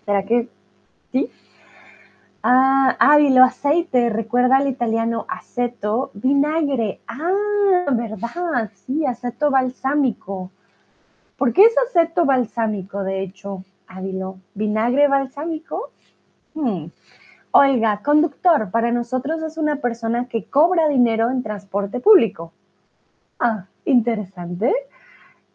¿Será 0.05 0.25
que 0.25 0.49
sí? 1.13 1.31
Ah, 2.43 2.97
ávilo, 2.99 3.45
aceite, 3.45 4.09
recuerda 4.09 4.57
al 4.57 4.69
italiano 4.69 5.27
aceto, 5.29 6.11
vinagre. 6.15 7.01
Ah, 7.07 7.85
verdad, 7.93 8.71
sí, 8.87 9.05
aceto 9.05 9.51
balsámico. 9.51 10.51
¿Por 11.37 11.53
qué 11.53 11.65
es 11.65 11.75
aceto 11.79 12.25
balsámico, 12.25 13.03
de 13.03 13.23
hecho, 13.23 13.65
Ávilo? 13.87 14.39
¿Vinagre 14.55 15.09
balsámico? 15.09 15.91
Hmm. 16.55 16.87
Olga, 17.53 18.01
conductor, 18.03 18.71
para 18.71 18.93
nosotros 18.93 19.43
es 19.43 19.59
una 19.59 19.77
persona 19.77 20.27
que 20.27 20.45
cobra 20.45 20.89
dinero 20.89 21.31
en 21.31 21.43
transporte 21.43 22.01
público. 22.01 22.53
Ah, 23.39 23.67
interesante. 23.85 24.73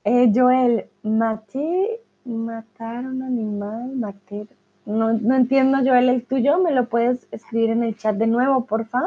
Eh, 0.04 0.32
Joel, 0.36 0.90
maté, 1.04 2.02
matar 2.26 3.06
un 3.08 3.24
animal, 3.24 3.96
matar. 3.96 4.48
No, 4.86 5.10
entiendo, 5.10 5.80
Joel, 5.80 6.10
el 6.10 6.26
tuyo. 6.26 6.60
¿Me 6.60 6.72
lo 6.72 6.86
puedes 6.86 7.28
escribir 7.32 7.72
en 7.72 7.84
el 7.84 7.98
chat 7.98 8.16
de 8.16 8.28
nuevo, 8.28 8.66
porfa? 8.66 9.02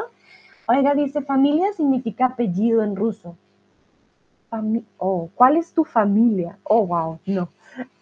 Olga 0.67 0.93
dice, 0.93 1.21
familia 1.21 1.71
significa 1.73 2.27
apellido 2.27 2.83
en 2.83 2.95
ruso. 2.95 3.35
oh, 4.97 5.29
¿cuál 5.35 5.57
es 5.57 5.73
tu 5.73 5.85
familia? 5.85 6.57
Oh, 6.63 6.85
wow, 6.85 7.19
no. 7.25 7.49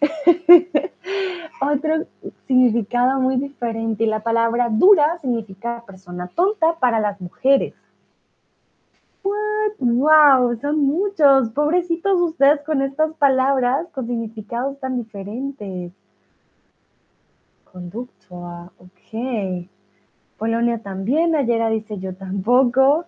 Otro 1.60 2.06
significado 2.46 3.20
muy 3.20 3.36
diferente. 3.36 4.04
Y 4.04 4.06
la 4.06 4.20
palabra 4.20 4.68
dura 4.70 5.18
significa 5.20 5.84
persona 5.86 6.26
tonta 6.34 6.74
para 6.80 6.98
las 6.98 7.20
mujeres. 7.20 7.74
What? 9.22 9.72
Wow, 9.78 10.58
son 10.60 10.80
muchos. 10.80 11.50
Pobrecitos 11.50 12.20
ustedes 12.20 12.60
con 12.62 12.82
estas 12.82 13.14
palabras 13.14 13.86
con 13.92 14.06
significados 14.06 14.80
tan 14.80 14.96
diferentes. 14.96 15.92
Conductua, 17.72 18.72
ok. 18.78 19.68
Polonia 20.38 20.78
también, 20.78 21.34
Ayera 21.34 21.68
dice 21.68 21.98
yo 21.98 22.14
tampoco. 22.14 23.06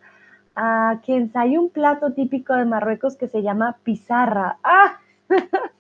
Ah, 0.56 1.00
que 1.04 1.30
hay 1.34 1.56
un 1.56 1.70
plato 1.70 2.12
típico 2.12 2.54
de 2.54 2.64
Marruecos 2.64 3.16
que 3.16 3.28
se 3.28 3.42
llama 3.42 3.78
pizarra. 3.84 4.58
¡Ah! 4.62 4.98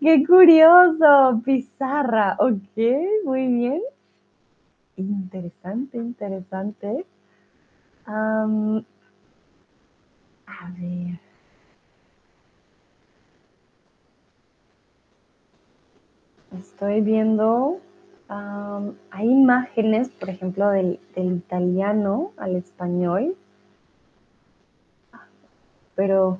¡Qué 0.00 0.24
curioso! 0.26 1.42
Pizarra, 1.44 2.36
ok, 2.38 2.78
muy 3.24 3.46
bien. 3.48 3.82
Interesante, 4.96 5.98
interesante. 5.98 7.04
a 10.46 10.70
ver. 10.78 11.25
Estoy 16.60 17.00
viendo, 17.00 17.80
hay 18.28 19.30
imágenes, 19.30 20.08
por 20.08 20.30
ejemplo, 20.30 20.70
del, 20.70 20.98
italiano 21.16 22.32
al 22.36 22.56
español, 22.56 23.36
pero 25.94 26.38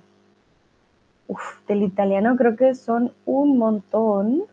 Uf, 1.29 1.67
del 1.67 1.83
italiano 1.83 2.37
creo 2.37 2.57
que 2.57 2.75
son 2.75 3.13
un 3.25 3.59
montón. 3.59 4.45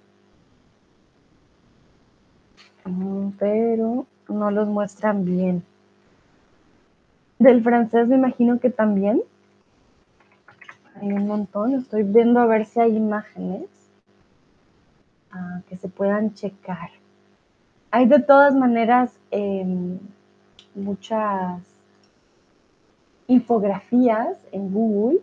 Mm, 2.85 3.29
pero 3.37 4.05
no 4.27 4.51
los 4.51 4.67
muestran 4.67 5.23
bien. 5.23 5.63
Del 7.37 7.63
francés 7.63 8.07
me 8.07 8.15
imagino 8.15 8.59
que 8.59 8.69
también. 8.69 9.21
Hay 10.95 11.11
un 11.11 11.27
montón. 11.27 11.75
Estoy 11.75 12.03
viendo 12.03 12.39
a 12.39 12.45
ver 12.47 12.65
si 12.65 12.79
hay 12.79 12.95
imágenes 12.95 13.67
ah, 15.33 15.61
que 15.67 15.77
se 15.77 15.89
puedan 15.89 16.33
checar. 16.33 16.89
Hay 17.91 18.07
de 18.07 18.19
todas 18.19 18.55
maneras 18.55 19.11
em, 19.31 19.99
muchas 20.75 21.61
infografías 23.27 24.37
en 24.51 24.71
Google 24.73 25.19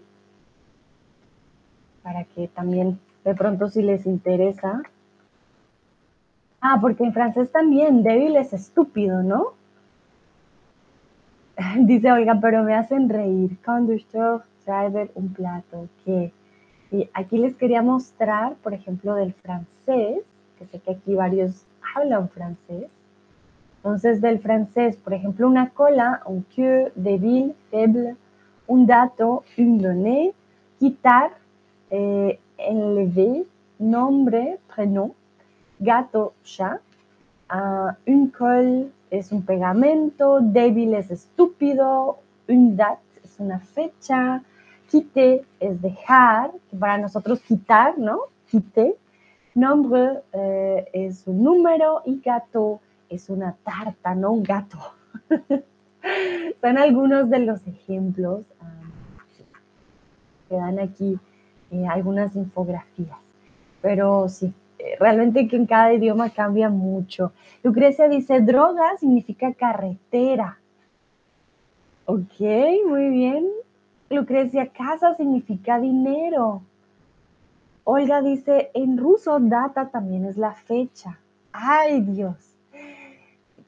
para 2.03 2.25
que 2.25 2.49
también 2.49 2.99
de 3.25 3.35
pronto 3.35 3.69
si 3.69 3.83
les 3.83 4.07
interesa. 4.07 4.83
Ah, 6.61 6.79
porque 6.81 7.05
en 7.05 7.13
francés 7.13 7.51
también 7.51 8.03
débil 8.03 8.37
es 8.37 8.53
estúpido, 8.53 9.23
¿no? 9.23 9.55
Dice 11.79 12.13
Olga, 12.13 12.39
pero 12.41 12.63
me 12.63 12.75
hacen 12.75 13.09
reír. 13.09 13.59
Conductor, 13.65 14.45
driver, 14.67 15.11
un 15.15 15.33
plato. 15.33 15.89
¿Qué? 16.05 16.33
Aquí 17.15 17.39
les 17.39 17.55
quería 17.55 17.83
mostrar, 17.83 18.55
por 18.57 18.75
ejemplo, 18.75 19.15
del 19.15 19.33
francés, 19.33 20.23
que 20.59 20.67
sé 20.67 20.81
que 20.81 20.93
aquí 20.93 21.15
varios 21.15 21.65
hablan 21.95 22.29
francés. 22.29 22.87
Entonces, 23.77 24.21
del 24.21 24.41
francés, 24.41 24.97
por 24.97 25.15
ejemplo, 25.15 25.47
una 25.47 25.71
cola, 25.71 26.23
un 26.27 26.45
queue, 26.55 26.93
débil, 26.95 27.55
faible, 27.71 28.17
un 28.67 28.87
dato, 28.87 29.45
un 29.57 29.79
donné, 29.79 30.33
quitar, 30.79 31.31
eh, 31.91 32.39
enlevé, 32.59 33.47
nombre, 33.79 34.59
prénom, 34.75 35.13
gato, 35.79 36.35
chat, 36.45 36.81
uh, 37.51 37.93
un 38.07 38.29
col 38.29 38.93
es 39.11 39.33
un 39.33 39.43
pegamento, 39.43 40.41
débil 40.41 40.95
es 40.95 41.11
estúpido, 41.11 42.19
un 42.49 42.77
date 42.77 43.01
es 43.25 43.41
una 43.41 43.59
fecha, 43.59 44.43
quite 44.91 45.45
es 45.61 45.81
dejar, 45.81 46.51
para 46.79 46.99
nosotros 46.99 47.41
quitar, 47.41 47.99
¿no? 47.99 48.21
Quite. 48.51 48.97
Nombre 49.55 50.21
eh, 50.33 50.89
es 50.93 51.27
un 51.27 51.43
número 51.43 52.03
y 52.05 52.21
gato 52.21 52.81
es 53.09 53.29
una 53.29 53.57
tarta, 53.65 54.15
no 54.15 54.33
un 54.33 54.43
gato. 54.43 54.79
Son 56.61 56.79
algunos 56.79 57.29
de 57.29 57.41
los 57.41 57.67
ejemplos 57.67 58.45
um, 58.61 58.91
que 60.49 60.55
dan 60.55 60.79
aquí 60.79 61.19
eh, 61.73 61.87
algunas 61.87 62.35
infografías. 62.37 63.19
Pero 63.83 64.29
sí, 64.29 64.53
eh, 64.79 64.97
realmente 64.99 65.49
que 65.49 65.57
en 65.57 65.67
cada 65.67 65.93
idioma 65.93 66.31
cambia 66.31 66.69
mucho. 66.71 67.33
Lucrecia 67.63 68.09
dice, 68.09 68.41
droga 68.41 68.97
significa 68.99 69.53
carretera. 69.55 70.59
Ok, 72.07 72.41
muy 72.87 73.09
bien. 73.11 73.47
Lucrecia, 74.11 74.67
casa 74.67 75.15
significa 75.15 75.79
dinero. 75.79 76.63
Olga 77.85 78.21
dice, 78.21 78.71
en 78.75 78.99
ruso 78.99 79.39
data 79.39 79.89
también 79.89 80.25
es 80.25 80.37
la 80.37 80.53
fecha. 80.53 81.21
Ay, 81.53 82.01
Dios. 82.01 82.37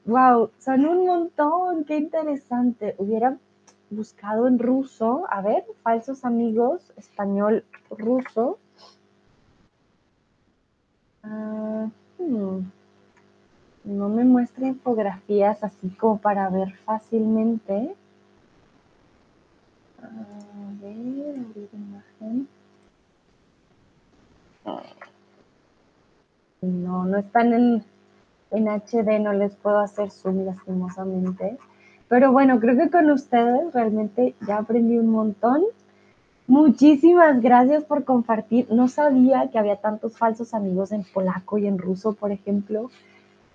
Wow, 0.05 0.51
son 0.59 0.85
un 0.85 1.05
montón, 1.05 1.85
qué 1.85 1.95
interesante. 1.95 2.93
Hubiera 2.97 3.37
buscado 3.89 4.47
en 4.47 4.59
ruso, 4.59 5.25
a 5.29 5.41
ver, 5.41 5.63
falsos 5.81 6.25
amigos, 6.25 6.91
español 6.97 7.63
ruso. 7.89 8.57
Ah, 11.23 11.87
hmm. 12.19 12.59
No 13.85 14.09
me 14.09 14.25
muestra 14.25 14.67
infografías 14.67 15.63
así 15.63 15.89
como 15.91 16.17
para 16.17 16.49
ver 16.49 16.73
fácilmente. 16.85 17.95
A 20.03 20.81
ver, 20.81 21.39
abrir 21.39 21.69
imagen. 21.71 22.47
No, 26.61 27.05
no 27.05 27.17
están 27.17 27.53
en, 27.53 27.83
en 28.51 28.67
HD, 28.67 29.19
no 29.19 29.33
les 29.33 29.55
puedo 29.55 29.79
hacer 29.79 30.11
zoom 30.11 30.45
lastimosamente. 30.45 31.57
Pero 32.09 32.31
bueno, 32.31 32.59
creo 32.59 32.77
que 32.77 32.89
con 32.89 33.09
ustedes 33.11 33.73
realmente 33.73 34.35
ya 34.45 34.57
aprendí 34.57 34.97
un 34.97 35.09
montón. 35.09 35.63
Muchísimas 36.47 37.41
gracias 37.41 37.85
por 37.85 38.03
compartir. 38.03 38.67
No 38.69 38.89
sabía 38.89 39.49
que 39.51 39.59
había 39.59 39.77
tantos 39.77 40.17
falsos 40.17 40.53
amigos 40.53 40.91
en 40.91 41.03
polaco 41.03 41.57
y 41.57 41.67
en 41.67 41.77
ruso, 41.77 42.13
por 42.13 42.31
ejemplo. 42.31 42.91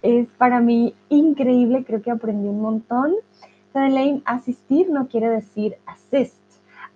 Es 0.02 0.26
para 0.38 0.60
mí 0.60 0.94
increíble, 1.10 1.84
creo 1.84 2.00
que 2.02 2.10
aprendí 2.10 2.48
un 2.48 2.60
montón. 2.60 3.12
Elaine, 3.86 4.22
asistir 4.24 4.90
no 4.90 5.08
quiere 5.08 5.28
decir 5.28 5.76
assist. 5.86 6.37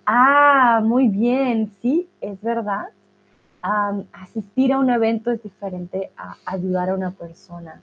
Ah, 0.05 0.81
muy 0.83 1.07
bien, 1.07 1.71
sí, 1.81 2.09
es 2.21 2.41
verdad. 2.41 2.87
asistir 4.11 4.73
a 4.73 4.79
un 4.79 4.89
evento 4.89 5.31
es 5.31 5.41
diferente 5.41 6.11
a 6.17 6.35
ayudar 6.45 6.89
a 6.89 6.95
una 6.95 7.11
persona. 7.11 7.81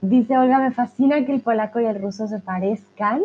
Dice 0.00 0.36
Olga, 0.38 0.58
me 0.58 0.70
fascina 0.70 1.24
que 1.24 1.34
el 1.34 1.40
polaco 1.40 1.80
y 1.80 1.86
el 1.86 2.00
ruso 2.00 2.26
se 2.26 2.38
parezcan. 2.38 3.22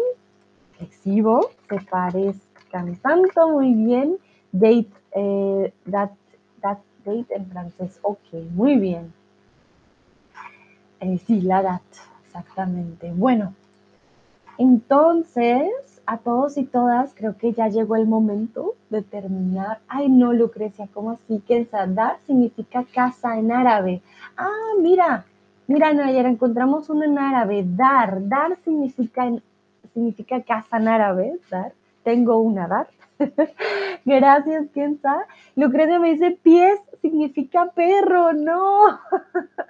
Flexivo, 0.77 1.49
se 1.69 1.79
parezcan 1.81 2.95
tanto, 2.97 3.49
muy 3.49 3.73
bien. 3.73 4.17
Date, 4.51 4.89
eh, 5.13 5.73
that, 5.89 6.11
date 6.61 7.35
en 7.35 7.45
francés. 7.47 7.99
Ok, 8.01 8.33
muy 8.53 8.77
bien. 8.77 9.13
Eh, 10.99 11.17
sí, 11.25 11.41
la 11.41 11.61
date, 11.61 11.97
exactamente. 12.25 13.11
Bueno, 13.13 13.53
entonces, 14.57 15.69
a 16.11 16.17
todos 16.17 16.57
y 16.57 16.63
todas, 16.63 17.13
creo 17.13 17.37
que 17.37 17.53
ya 17.53 17.67
llegó 17.67 17.95
el 17.95 18.07
momento 18.07 18.75
de 18.89 19.01
terminar. 19.01 19.79
Ay, 19.87 20.09
no, 20.09 20.33
Lucrecia, 20.33 20.87
¿cómo 20.93 21.11
así? 21.11 21.41
Que 21.47 21.67
dar 21.87 22.17
significa 22.25 22.83
casa 22.83 23.37
en 23.37 23.51
árabe. 23.51 24.01
Ah, 24.37 24.73
mira, 24.79 25.25
Mira, 25.69 25.89
ayer 25.89 26.25
encontramos 26.25 26.89
uno 26.89 27.03
en 27.03 27.19
árabe, 27.19 27.63
dar. 27.63 28.27
Dar 28.27 28.57
significa, 28.65 29.31
significa 29.93 30.41
casa 30.41 30.77
en 30.77 30.87
árabe, 30.87 31.39
dar. 31.51 31.73
Tengo 32.03 32.39
una, 32.39 32.67
dar. 32.67 32.87
Gracias, 34.05 34.67
Kenza. 34.73 35.27
Lucrecia 35.55 35.99
me 35.99 36.09
dice, 36.09 36.31
pies 36.41 36.79
significa 37.03 37.67
perro, 37.75 38.33
no. 38.33 38.99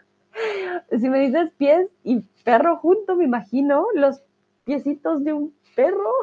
si 1.02 1.10
me 1.10 1.20
dices 1.20 1.52
pies 1.58 1.90
y 2.06 2.22
perro 2.46 2.78
junto, 2.78 3.18
me 3.18 3.26
imagino 3.26 3.88
los 3.94 4.22
piecitos 4.64 5.26
de 5.26 5.34
un 5.34 5.54
perro. 5.80 6.14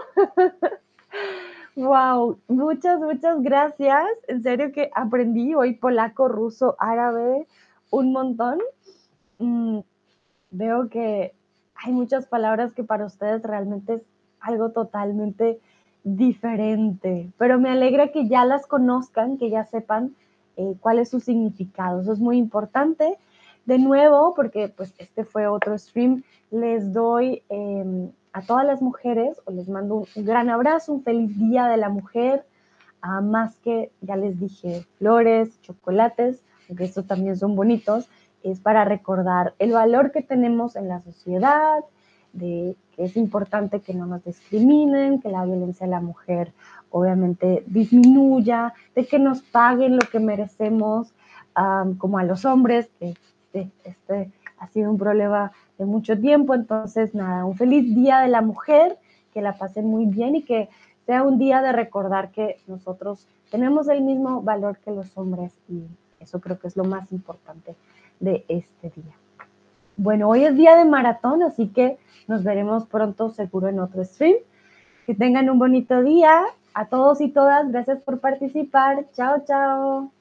wow, 1.77 2.39
muchas, 2.49 3.01
muchas 3.01 3.43
gracias. 3.43 4.05
En 4.29 4.43
serio 4.43 4.71
que 4.71 4.91
aprendí 4.95 5.55
hoy 5.55 5.75
polaco, 5.75 6.29
ruso, 6.29 6.77
árabe, 6.79 7.47
un 7.91 8.13
montón. 8.13 8.59
Mm, 9.39 9.79
veo 10.51 10.91
que 10.91 11.33
hay 11.75 11.93
muchas 11.93 12.27
palabras 12.27 12.75
que 12.75 12.85
para 12.85 13.07
ustedes 13.07 13.43
realmente 13.43 13.95
es 13.95 14.03
algo 14.41 14.73
totalmente 14.73 15.59
diferente, 16.05 17.33
pero 17.39 17.59
me 17.59 17.71
alegra 17.71 18.09
que 18.09 18.29
ya 18.29 18.45
las 18.45 18.67
conozcan, 18.67 19.39
que 19.39 19.49
ya 19.49 19.65
sepan 19.65 20.15
eh, 20.57 20.75
cuál 20.81 20.99
es 20.99 21.09
su 21.09 21.21
significado. 21.21 22.03
Eso 22.03 22.13
es 22.13 22.21
muy 22.21 22.37
importante. 22.37 23.17
De 23.65 23.79
nuevo, 23.79 24.35
porque 24.37 24.69
pues 24.69 24.95
este 24.99 25.25
fue 25.25 25.49
otro 25.49 25.77
stream, 25.77 26.23
les 26.53 26.93
doy 26.93 27.43
em, 27.49 28.13
a 28.37 28.43
todas 28.43 28.67
las 28.67 28.83
mujeres, 28.83 29.41
les 29.51 29.67
mando 29.67 30.05
un, 30.15 30.25
gran 30.27 30.51
abrazo, 30.51 30.93
un 30.93 31.03
feliz 31.03 31.39
día 31.39 31.69
de 31.69 31.79
la 31.79 31.89
mujer, 31.89 32.45
a 33.01 33.23
más 33.23 33.57
que, 33.61 33.91
ya 34.03 34.15
les 34.15 34.39
dije, 34.39 34.85
flores, 34.99 35.59
chocolates, 35.63 36.43
aunque 36.69 36.85
estos 36.85 37.07
también 37.07 37.39
son 37.39 37.57
bonitos, 37.57 38.11
es 38.43 38.61
para 38.61 38.85
recordar 38.85 39.55
el 39.59 39.73
valor 39.73 40.13
que 40.13 40.21
tenemos 40.21 40.77
en 40.77 40.87
la 40.87 41.01
sociedad, 41.01 41.79
de 42.35 42.77
que 42.95 43.05
es 43.05 43.17
importante 43.17 43.81
que 43.81 43.95
no 43.95 44.05
nos 44.05 44.23
discriminen, 44.23 45.19
que 45.23 45.31
la 45.31 45.47
violencia 45.47 45.87
a 45.87 45.89
la 45.89 46.03
mujer 46.03 46.53
obviamente 46.91 47.65
disminuya, 47.67 48.75
de 48.95 49.07
que 49.07 49.19
nos 49.19 49.41
paguen 49.41 49.97
lo 49.97 50.07
que 50.13 50.21
merecemos, 50.21 51.15
como 51.97 52.19
a 52.19 52.25
los 52.25 52.45
hombres, 52.45 52.91
que 52.99 53.15
este, 53.55 53.71
este, 53.85 54.31
ha 54.59 54.67
sido 54.69 54.91
un 54.91 54.99
problema 54.99 55.53
de 55.79 55.85
mucho 55.85 56.19
tiempo. 56.19 56.55
Entonces, 56.55 57.15
nada, 57.15 57.45
un 57.45 57.57
feliz 57.57 57.95
día 57.95 58.21
de 58.21 58.29
la 58.29 58.41
mujer, 58.41 58.99
que 59.33 59.43
la 59.43 59.59
pasen 59.59 59.87
muy 59.87 60.07
bien 60.07 60.37
y 60.37 60.43
que 60.43 60.69
sea 61.07 61.23
un 61.23 61.39
día 61.39 61.63
de 61.63 61.73
recordar 61.73 62.31
que 62.31 62.59
nosotros 62.67 63.27
tenemos 63.51 63.89
el 63.89 64.03
mismo 64.03 64.43
valor 64.43 64.79
que 64.79 64.91
los 64.91 65.17
hombres 65.17 65.53
y 65.69 65.83
eso 66.21 66.41
creo 66.41 66.59
que 66.59 66.67
es 66.67 66.77
lo 66.77 66.85
más 66.85 67.13
importante 67.13 67.77
de 68.19 68.45
este 68.49 68.91
día. 68.97 69.15
Bueno, 69.97 70.29
hoy 70.29 70.45
es 70.45 70.57
día 70.57 70.77
de 70.77 70.85
maratón, 70.85 71.43
así 71.43 71.69
que 71.69 71.99
nos 72.27 72.43
veremos 72.43 72.87
pronto 72.87 73.31
seguro 73.31 73.69
en 73.69 73.81
otro 73.81 74.05
stream. 74.05 74.37
Que 75.07 75.15
tengan 75.15 75.49
un 75.49 75.59
bonito 75.59 76.03
día. 76.03 76.43
A 76.75 76.87
todos 76.87 77.23
y 77.23 77.29
todas, 77.29 77.71
gracias 77.73 78.03
por 78.03 78.21
participar. 78.21 79.07
Chao, 79.15 79.43
chao. 79.47 80.16